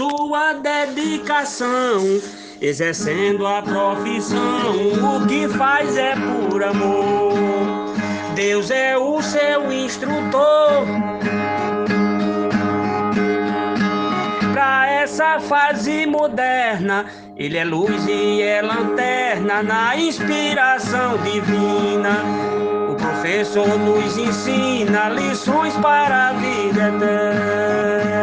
Sua 0.00 0.54
dedicação, 0.54 2.00
exercendo 2.58 3.46
a 3.46 3.60
profissão, 3.60 4.72
o 5.14 5.26
que 5.26 5.46
faz 5.46 5.94
é 5.94 6.14
por 6.16 6.64
amor. 6.64 7.34
Deus 8.34 8.70
é 8.70 8.96
o 8.96 9.20
seu 9.20 9.70
instrutor. 9.70 10.86
Para 14.54 14.90
essa 14.90 15.38
fase 15.38 16.06
moderna, 16.06 17.04
ele 17.36 17.58
é 17.58 17.64
luz 17.64 18.06
e 18.08 18.40
é 18.40 18.62
lanterna 18.62 19.62
na 19.62 19.96
inspiração 19.98 21.18
divina. 21.18 22.22
O 22.90 22.94
professor 22.94 23.78
nos 23.78 24.16
ensina 24.16 25.10
lições 25.10 25.76
para 25.76 26.30
a 26.30 26.32
vida 26.32 26.88
eterna. 26.88 28.19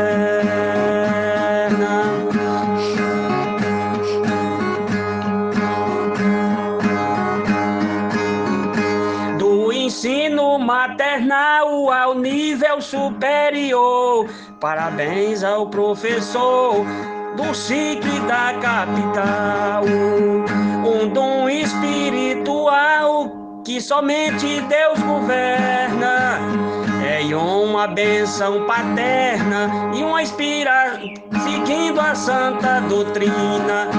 Nível 12.58 12.82
superior. 12.82 14.28
Parabéns 14.60 15.44
ao 15.44 15.68
professor 15.68 16.84
do 17.36 17.54
sítio 17.54 18.12
e 18.12 18.20
da 18.22 18.56
capital. 18.60 19.84
Um 20.84 21.08
dom 21.08 21.48
espiritual 21.48 23.62
que 23.64 23.80
somente 23.80 24.60
Deus 24.62 25.00
governa. 25.00 26.40
É 27.06 27.22
uma 27.36 27.86
benção 27.86 28.66
paterna 28.66 29.70
e 29.94 30.04
uma 30.04 30.24
inspiração 30.24 31.14
seguindo 31.44 32.02
a 32.02 32.16
santa 32.16 32.80
doutrina. 32.82 33.90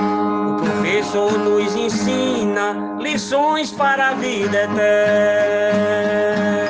O 0.51 0.57
professor 0.65 1.39
nos 1.39 1.77
ensina 1.77 2.99
lições 3.01 3.71
para 3.71 4.09
a 4.09 4.15
vida 4.15 4.65
eterna. 4.65 6.68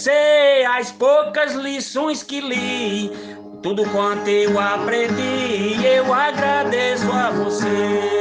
ABC, 0.00 0.10
as 0.78 0.90
poucas 0.92 1.52
lições 1.52 2.22
que 2.22 2.40
li, 2.40 3.10
tudo 3.62 3.84
quanto 3.90 4.28
eu 4.28 4.58
aprendi, 4.58 5.84
eu 5.84 6.12
agradeço 6.12 7.10
a 7.12 7.30
você. 7.30 8.20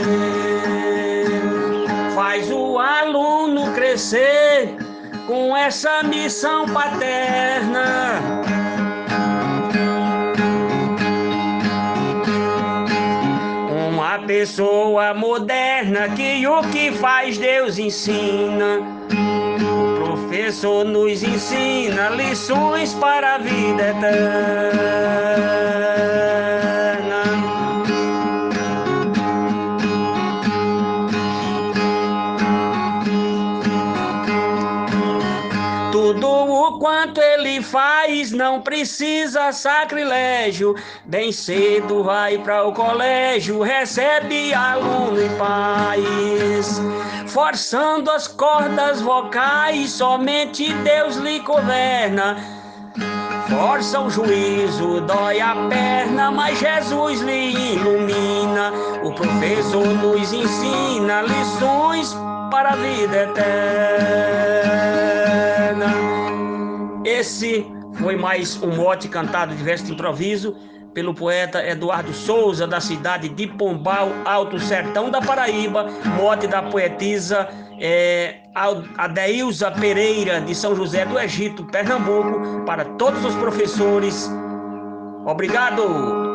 Faz 2.14 2.52
o 2.52 2.78
aluno 2.78 3.74
crescer 3.74 4.76
com 5.26 5.56
essa 5.56 6.04
missão 6.04 6.66
paterna. 6.66 8.20
Uma 13.90 14.20
pessoa 14.28 15.14
moderna 15.14 16.10
que 16.10 16.46
o 16.46 16.62
que 16.72 16.92
faz 16.92 17.38
Deus 17.38 17.78
ensina 17.78 18.99
professor 20.00 20.86
nos 20.86 21.24
ensina 21.24 22.10
lições 22.10 22.94
para 22.94 23.36
a 23.36 23.38
vida 23.38 23.90
eterna. 23.90 24.80
Tudo 35.92 36.28
o 36.28 36.80
quanto 36.80 37.22
ele 37.22 37.62
faz 37.62 38.32
não 38.32 38.62
precisa 38.62 39.52
sacrilégio. 39.52 40.76
Bem 41.06 41.32
cedo 41.32 42.04
vai 42.04 42.38
para 42.38 42.64
o 42.66 42.74
colégio, 42.74 43.62
recebe 43.62 44.54
aluno 44.54 45.22
e 45.22 45.30
paz 45.38 46.82
forçando 47.30 48.10
as 48.10 48.28
cordas 48.28 49.02
vocais, 49.02 49.92
somente 49.92 50.74
Deus 50.74 51.16
lhe 51.18 51.40
governa. 51.40 52.38
força 53.48 54.00
o 54.00 54.10
juízo, 54.10 55.02
dói 55.02 55.40
a 55.40 55.56
perna, 55.70 56.32
mas 56.32 56.60
Jesus 56.60 57.22
lhe 57.22 57.74
ilumina. 57.74 58.72
O 59.04 59.14
professor 59.14 59.86
nos 59.88 60.34
ensina 60.34 61.22
lições 61.22 62.16
para 62.52 62.72
a 62.72 62.76
vida 62.76 63.24
eterna. 63.24 63.40
Esse 67.06 67.66
foi 67.96 68.16
mais 68.16 68.62
um 68.62 68.76
mote 68.76 69.08
cantado 69.08 69.56
de 69.56 69.64
verso 69.64 69.92
improviso 69.92 70.56
pelo 70.94 71.14
poeta 71.14 71.66
Eduardo 71.66 72.14
Souza, 72.14 72.68
da 72.68 72.80
cidade 72.80 73.30
de 73.30 73.48
Pombal, 73.48 74.10
Alto 74.26 74.60
Sertão 74.60 75.10
da 75.10 75.22
Paraíba, 75.22 75.86
mote 76.18 76.48
da 76.48 76.64
poetisa 76.64 77.48
é, 77.80 78.42
Adeilza 78.98 79.72
Pereira, 79.72 80.42
de 80.42 80.54
São 80.54 80.76
José 80.76 81.06
do 81.06 81.20
Egito, 81.20 81.66
Pernambuco, 81.66 82.66
para 82.66 82.86
todos 82.96 83.24
os 83.24 83.36
professores. 83.36 84.30
Obrigado! 85.26 86.30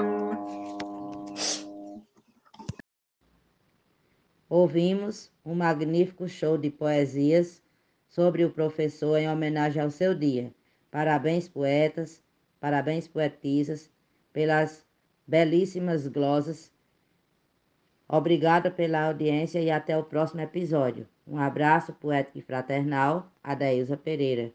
Ouvimos 4.49 5.33
um 5.45 5.55
magnífico 5.55 6.29
show 6.29 6.57
de 6.57 6.71
poesias 6.71 7.61
sobre 8.09 8.45
o 8.45 8.51
professor 8.51 9.17
em 9.17 9.29
homenagem 9.29 9.83
ao 9.83 9.91
seu 9.91 10.15
dia. 10.15 10.53
Parabéns, 10.91 11.49
poetas, 11.49 12.23
parabéns, 12.61 13.09
poetisas, 13.09 13.91
pelas 14.35 14.85
belíssimas 15.27 16.07
glosas. 16.07 16.71
Obrigada 18.07 18.71
pela 18.71 19.07
audiência 19.07 19.61
e 19.61 19.71
até 19.71 19.97
o 19.97 20.05
próximo 20.05 20.43
episódio. 20.43 21.09
Um 21.27 21.39
abraço 21.39 21.95
poético 21.95 22.39
e 22.39 22.43
fraternal, 22.43 23.33
Adailza 23.43 23.97
Pereira. 23.97 24.53